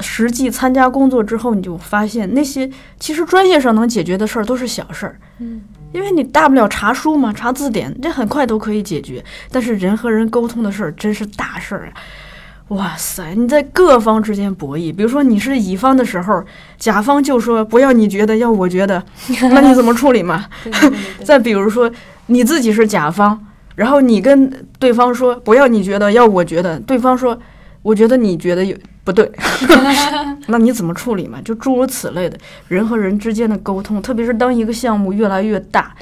[0.00, 5.60] 实际参加工作之后，你就发现那些其实专业上能解决的事儿都是小事儿，嗯，
[5.92, 9.24] 因为你大不了查书嘛，查字典，这很快都可以解决。
[9.50, 11.92] 但是人和人沟通的事儿真是大事儿啊！
[12.68, 16.44] 哇塞，你在各方之间博弈，比如说你是乙方的时候，
[16.76, 19.02] 甲方就说不要你觉得，要我觉得，
[19.50, 20.44] 那你怎么处理嘛？
[20.62, 21.90] 对对对对对，再比如说
[22.26, 27.38] 你自己是甲方，然后你跟对方说不要你觉得，要我觉得，对方说
[27.80, 28.76] 我觉得你觉得有
[29.08, 29.32] 不对，
[30.48, 31.40] 那你怎么处理嘛？
[31.42, 32.36] 就诸如此类的
[32.68, 35.96] 人和人之间的沟通，特别是当一个项目越来越大，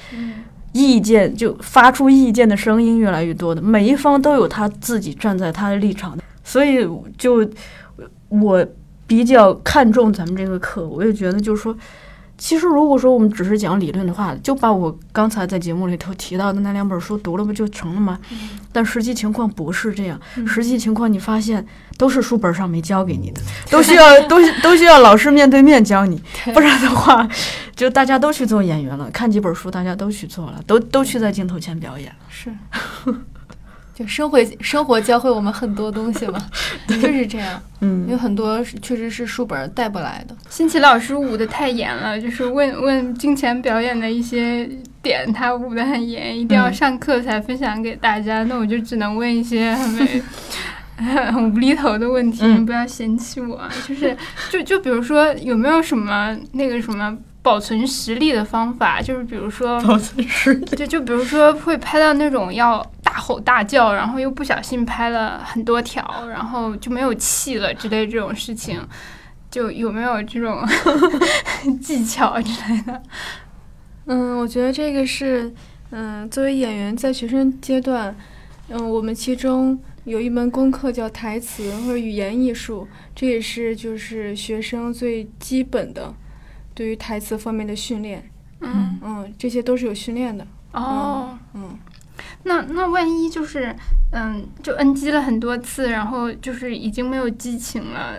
[0.72, 6.84] 意见就发出意见的声音越来越多的，每一方都有他自己站在他的立场的，所以
[7.16, 7.48] 就
[8.28, 8.66] 我
[9.06, 11.76] 比较看重咱们这个课，我也觉得就是说。
[12.38, 18.18] 其实，如果说我们只是讲理论的话，就把我刚才在节目里头提到的那两本书读了不就成了吗？
[18.72, 21.66] 但实际情况不是这样，实际情况你发现
[21.96, 26.22] 都是书本上没教给你的，都需要 都都需要老师面对面教你，
[26.52, 27.26] 不然的话，
[27.74, 32.16] 就大家都去做演员了，看几本书大家都去做了，都都去在镜头前表演了。
[32.28, 32.52] 是，
[33.98, 36.38] 就生活生活教会我们很多东西嘛，
[36.86, 40.36] 就是这样，嗯有很多确实是书本带不来的。
[40.50, 44.68] 新奇老师捂得太严了，就是问问金钱表演的一些
[45.00, 48.44] 点，他捂得很严，一定要嗯上课才分享给大家。
[48.44, 50.22] 那我就只能问一些很没
[51.32, 53.70] 很无厘头的问题，嗯你不要嫌弃我啊。
[53.88, 54.14] 就是
[54.50, 59.00] 就就比如说有没有什么那个什么保存实力的方法？
[59.00, 60.64] 就是比如说保存实力。
[60.76, 68.80] 就就比如说会拍到那种要大吼大叫，然后又不小心拍了很多条，然后就没有气了之类这种事情，
[69.48, 70.60] 就有没有这种
[71.80, 73.00] 技巧之类的？
[74.06, 75.54] 嗯，我觉得这个是，
[75.90, 78.14] 嗯，作为演员在学生阶段，
[78.68, 86.12] 嗯，我们其中有一门功课叫台词或者语言艺术，这也是就是学生最基本的
[86.74, 88.28] 对于台词方面的训练。
[88.60, 90.44] 嗯，嗯，这些都是有训练的。
[90.72, 91.78] 哦，嗯，
[92.46, 93.74] 那那万一就是
[94.12, 98.16] 嗯，就 NG 了很多次，然后就是已经没有激情了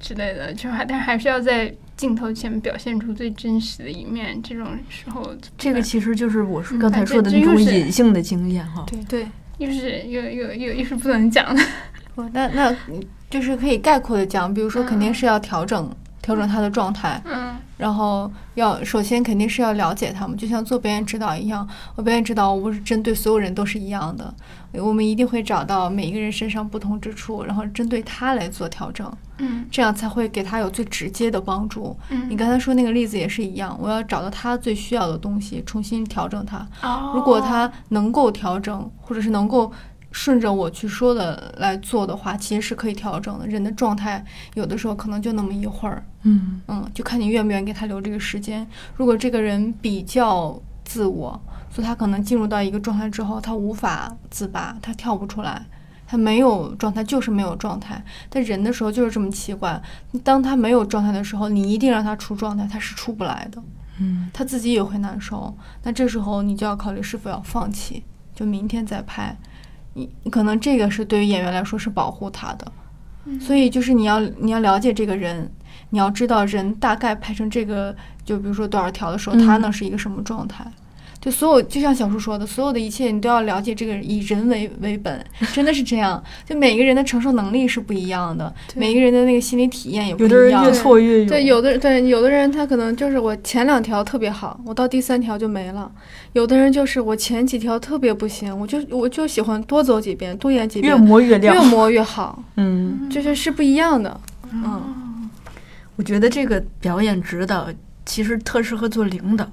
[0.00, 8.84] 之类的，就还但是还是要在镜头前表现出最真实的一面，这种时候这个其实就是我说嗯刚才说的那种隐性的经验哈。
[8.86, 9.26] 对对。
[9.58, 11.62] 又是又又又又是不能讲的。
[12.14, 12.98] 不，那那嗯
[13.28, 17.56] 就是可以概括的讲，比如说肯定是要调整、调整他的状态，嗯。
[17.76, 21.66] 然后要首先肯定是要了解他们，就像做表演指导一样，
[21.96, 24.34] 我表演指导我不是针对所有人都是一样的，
[24.72, 29.64] 我们一定会找到每一个人身上不同之处，然后针对他来做调整，嗯。
[29.70, 31.96] 这样才会给他有最直接的帮助。
[32.10, 36.58] 嗯，你刚才说那个例子也是一样，我要找到他最需要的东西，重新调整他。
[36.82, 37.12] 哦。
[37.14, 39.72] 如果他能够调整，或者是能够
[40.12, 43.46] 顺着我去说的来做的话，其实是可以调整的。
[43.46, 48.66] 人的状态有的时候可能就那么一会儿，嗯嗯，就看你愿不愿意给他留这个时间。
[48.96, 51.40] 如果这个人比较自我，
[51.70, 55.64] 所以他可能进入到一个状态之后，他无法自拔，他跳不出来。
[56.06, 58.04] 他没有状态，就是没有状态。
[58.28, 59.80] 但人的时候就是这么奇怪，
[60.24, 63.62] 当他没有状态的时候，你一定让他出状态，他是出不来的。
[64.00, 65.56] 嗯他自己也会难受。
[65.84, 68.02] 那这时候你就要考虑是否要放弃，
[68.34, 69.38] 就明天再拍。
[69.94, 72.72] 你你可能这个是对于演员来说是保护他的，
[73.40, 75.50] 所以就是你要你要了解这个人，
[75.90, 80.64] 你要知道人大概拍成这个，就比如说多少条的时候，他嗯呢是一个什么状态。
[81.20, 86.22] 就所有，就像小叔说的，所有的一切你都要了解这个人，以人为为本，真的是这样。
[86.46, 90.62] 就每个人的承受能力是不一样的，每个人的那个心理体验也不有一样。
[90.62, 91.28] 的人越挫越勇。
[91.28, 95.90] 对，有的对有的人他可能就是我前两条特别好，我到第三条就没了；
[96.32, 101.70] 有的人就是我前几条特别不行，我就我就喜欢多走几遍，多演几遍，越磨越亮越。
[101.70, 104.20] 磨越好，嗯，就是是不一样的。
[104.52, 105.28] 嗯，
[105.96, 107.68] 我觉得这个表演指导
[108.06, 109.46] 其实特适合做领导，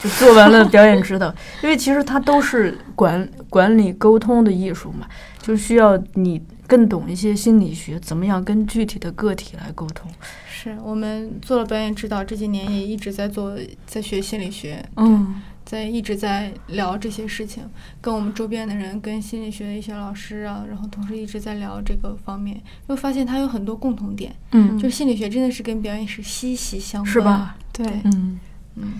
[0.00, 1.32] 就做完了表演指导，
[1.62, 5.06] 因为其实它都是管管理沟通的艺术嘛，
[5.42, 10.10] 就需要你更懂一些心理学，怎么样跟具体的个体来沟通。
[10.48, 13.54] 是我们做了表演指导，这几年也一直在做，
[13.86, 17.62] 在学心理学，嗯在一直在聊这些事情，
[18.00, 27.56] 跟我们周边的人，跟心理学的一些老师啊，然后同时一直在聊这个方面，又发现它有很多共同点，嗯，就是心理学真的是跟表演是息息相关，是吧？
[27.72, 28.40] 对，嗯。
[28.76, 28.94] 嗯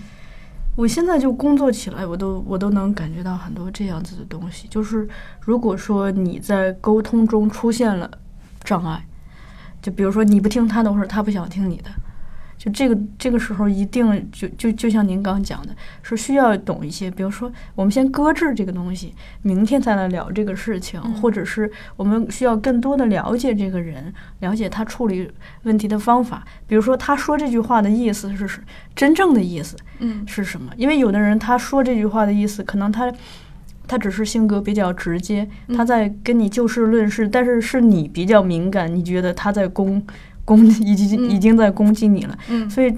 [0.75, 4.67] 我现在就工作起来，我都我都能感觉到很多这样子的东西。
[4.69, 5.07] 就是
[5.41, 8.09] 如果说你在沟通中出现了
[8.63, 9.05] 障碍，
[9.81, 11.91] 就比如说你不听他的，或者他不想听你的，
[12.57, 17.11] 就这个这个时候一定就就就像您刚讲的，是需要懂一些。
[17.11, 25.29] 比如说，我们先搁置这个东西，明天再来聊这个事情，嗯或者是我们需要更多的了解这个人，了解他处理
[25.63, 26.45] 问题的方法。
[26.65, 28.61] 比如说，他说这句话的意思是是
[28.95, 29.75] 真正的意思。
[30.01, 30.23] 嗯。
[30.27, 30.71] 是什么？
[30.75, 33.11] 因为有的人他说这句话的意思，可能他
[33.87, 35.77] 他只是性格比较直接，嗯。
[35.77, 40.01] 他在跟你就事论事，但是是你比较敏感，你觉得他在攻
[40.43, 41.31] 攻 已经嗯。
[41.31, 42.69] 已经在攻击你了，嗯。
[42.69, 42.93] 所以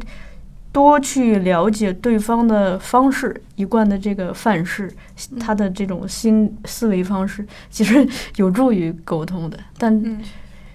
[0.71, 4.91] 多去了解对方的方式、一贯的这个范式，
[5.31, 5.39] 嗯。
[5.39, 9.57] 他的这种心思维方式，其实有助于沟通的。
[9.77, 10.19] 但嗯。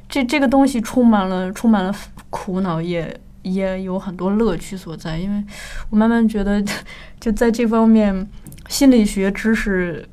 [0.08, 1.94] 这这个东西充满了充满了
[2.30, 5.18] 苦恼，也也有很多乐趣所在。
[5.18, 5.44] 因为
[5.90, 6.62] 我慢慢觉得，
[7.20, 8.28] 就在这方面，
[8.68, 10.08] 心理学知识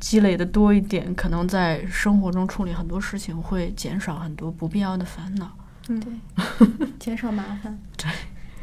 [0.00, 5.50] 积累的多一点，可能在生活中处理很多事情会减少很多不必要的烦恼。
[5.88, 7.78] 嗯，对减少麻烦。
[7.96, 8.06] 对。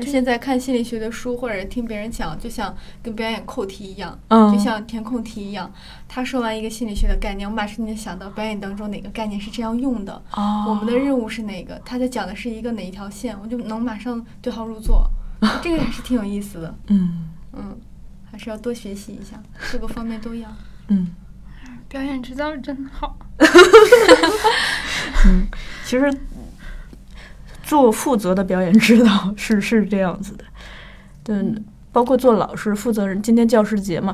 [0.02, 5.72] 那现在看心理学的书或者听别人讲，就像跟表演扣题一样，嗯就像填空题一样。
[6.08, 15.10] 他说完一个心理学的概念，我马上就想到表演当中哪个概念是这样用的，哦我们的任务是哪个，他在讲的是一个哪一条线，我就能马上对号入座。
[15.64, 17.76] 这个还是挺有意思的，嗯嗯，
[18.32, 19.42] 还是要多学习一下，
[19.72, 20.48] 各个方面都要。
[20.90, 21.16] 嗯
[21.88, 23.18] 表演指导真好。
[25.26, 25.48] 嗯，
[25.84, 26.14] 其实
[27.72, 30.44] 做负责的表演指导是是这样子的，
[31.24, 31.56] 对，
[31.94, 33.22] 包括做老师负责人。
[33.22, 34.14] 今天教师节嘛，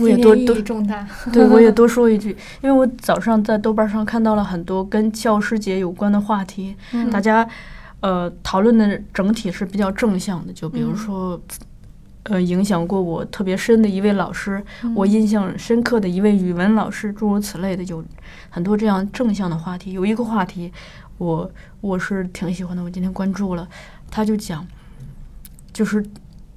[0.00, 0.56] 我也多多。
[1.32, 7.48] 对，我也多 说一句，因为我早上在豆瓣上看到了很多跟教师节有关的话题，嗯大家
[8.00, 11.40] 呃讨论的整体是比较正向的，就比如嗯说。
[12.24, 14.62] 呃，影响过我特别深的一位老师，
[14.94, 18.04] 我嗯印象深刻的一位语文老师，诸如此类的，有
[18.50, 19.92] 很多这样正向的话题。
[19.92, 20.70] 有一个话题，
[21.18, 21.50] 我
[21.80, 23.68] 我是挺喜欢的，我今天关注了，
[24.10, 24.66] 他就讲，
[25.72, 26.04] 就是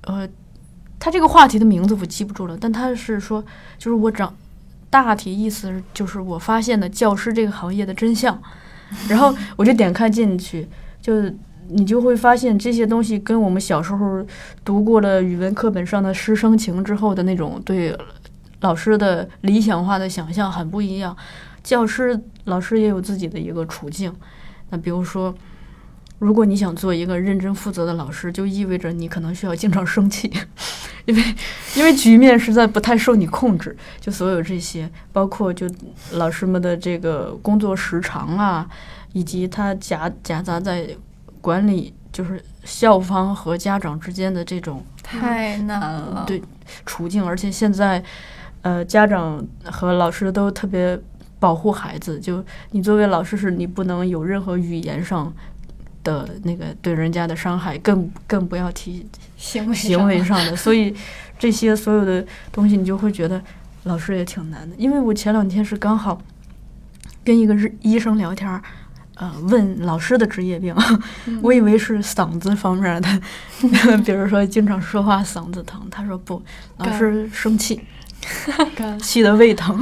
[0.04, 0.28] 呃，
[1.00, 3.44] 他这个话题的名字我记不住了，但他是说，
[3.78, 4.36] 就是我长
[4.90, 8.42] 大体意思就是我发现的教师这个行业的真相，
[9.10, 10.68] 然后我就点开进去，
[11.02, 11.14] 就
[11.70, 14.26] 你就会发现这些东西跟我们小时候
[14.66, 17.98] 读过了语文课本上的师生情之后的那种对
[18.60, 21.16] 老师的理想化的想象很不一样。
[21.64, 24.14] 教师老师也有自己的一个处境，
[24.72, 25.34] 那比如说。
[26.20, 30.32] 如果你想做一个认真负责的老师，就意味着你可能需要经常生气，
[31.06, 31.36] 因为
[31.74, 33.76] 因为局面实在不太受你控制。
[34.00, 35.68] 就所有这些，包括就
[36.12, 38.70] 老师们的这个工作时长啊，
[39.14, 40.88] 以及他夹夹杂在
[41.42, 46.26] 管理就是校方和家长之间的这种太难了。
[46.28, 46.40] 对
[46.86, 48.04] 处境，而且现在，
[48.62, 51.02] 呃，家长和老师都特别
[51.42, 55.34] 保护孩子，就你作为老师是你不能有任何语言上
[56.04, 59.04] 的那个对人家的伤害，更更不要提
[59.38, 60.96] 行为行为上上的， 所以
[61.40, 63.42] 这些所有的东西，你就会觉得
[63.86, 64.76] 老师也挺难的。
[64.78, 66.22] 因为我前两天是刚好
[67.24, 68.62] 跟一个日医生聊天儿，
[69.16, 70.76] 呃，问老师的职业病，
[71.42, 73.22] 我以为是嗓子方面的，
[74.06, 76.40] 比如说经常说话嗓子疼，他说不，
[76.78, 77.82] 老师生气，
[79.02, 79.80] 气得胃疼，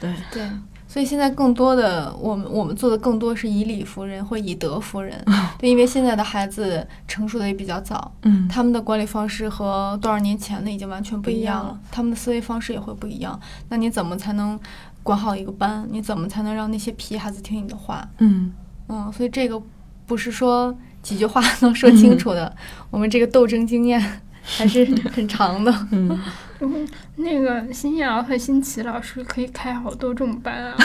[0.00, 0.48] 对，对，
[0.94, 5.20] 所以现在更多的我们我们做的更多是以理服人或以德服人，
[5.58, 13.40] 对，因为现在的孩子成熟的也比较早，嗯他们的管理方式和多少年前的已经完全不一样了样，他们的思维方式也会不一样。
[13.70, 14.56] 那你怎么才能
[15.02, 15.84] 管好一个班？
[15.90, 18.08] 你怎么才能让那些皮孩子听你的话？
[18.18, 18.52] 嗯
[18.86, 19.60] 嗯，所以这个
[20.06, 20.72] 不是说
[21.02, 22.54] 几句话 能说清楚的，
[22.90, 24.00] 我们这个斗争经验
[24.44, 25.74] 还是 很长的。
[25.90, 26.16] 嗯，
[26.60, 26.86] 嗯，
[27.16, 30.76] 那个新瑶和新奇老师可以开好多种班啊。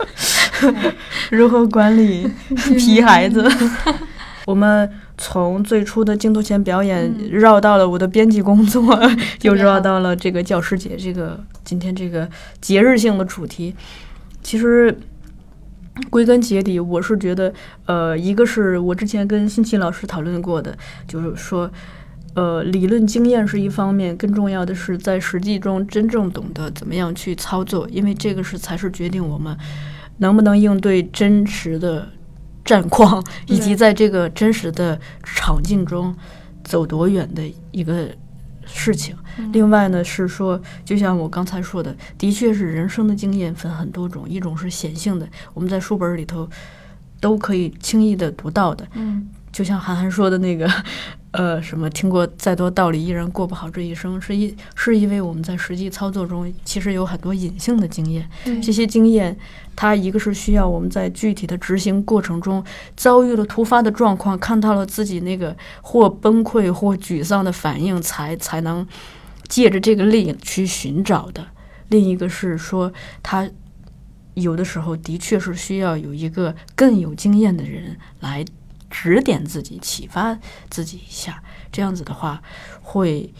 [1.30, 3.48] 如何管理皮孩子？
[4.46, 8.98] 我们从最初的镜头前表演，绕到了我的编辑工作，
[9.42, 12.28] 又绕到了这个教师节这个今天这个
[12.60, 13.74] 节日性的主题。
[14.42, 14.98] 其实
[16.08, 17.52] 归根结底，我是觉得，
[17.86, 21.70] 呃，一个是我之前跟新奇老师讨论过的，就是说。
[22.34, 29.56] 呃，理论经验是一方面，更重要的是在实际中真正懂得怎么样去操作，因为这个是才是决定我们
[30.18, 32.08] 能不能应对真实的
[32.64, 36.14] 战况， 以及在这个真实的场景中
[36.62, 38.08] 走多远的一个
[38.64, 39.16] 事情。
[39.52, 46.48] 另外呢，是说，就像我刚才说的，的确是人生的经验分很多种，一种是显性的，我们在书本里头
[47.20, 50.70] 都可以轻易的读到的，嗯，就像韩寒说的那个，
[51.32, 58.28] 呃，什么听过再多道理，依然过不好这一生，是因是因为我们在实际操作中其实有很多隐性的经验，
[58.60, 59.36] 这些经验，
[59.76, 62.64] 它一个是需要我们在具体的执行过程中
[62.96, 68.84] 遭遇了突发的状况，看到了自己那个或崩溃或沮丧的反应，才才能
[69.46, 71.46] 借着这个力去寻找的。
[71.90, 73.48] 另一个是说，他
[74.34, 78.44] 有的时候的确是需要有一个更有经验的人来
[78.90, 80.36] 指点自己、启发
[80.68, 81.42] 自己一下。
[81.72, 82.42] 这样子的话，
[82.82, 83.32] 会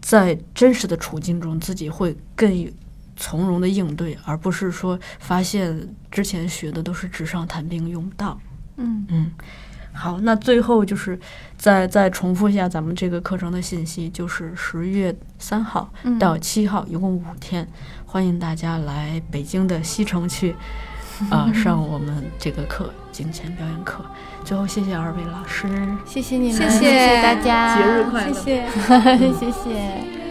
[0.00, 2.72] 在真实的处境中，自己会更
[3.16, 8.40] 从容的应对，而不是说发现之前学的都是纸上谈兵用不到。
[8.76, 9.30] 嗯嗯，
[9.92, 11.16] 好，那最后就是
[11.56, 17.68] 再再重复一下咱们这个课程的信息，就是十月三号嗯到七号，一共五天，
[18.04, 20.56] 欢迎大家来北京的西城区，
[21.30, 24.04] 啊、上我们这个课金钱表演课。
[24.44, 25.68] 最后，谢谢二位老师。
[26.04, 30.23] 谢谢你们，谢谢大家，节日快乐谢谢，谢谢。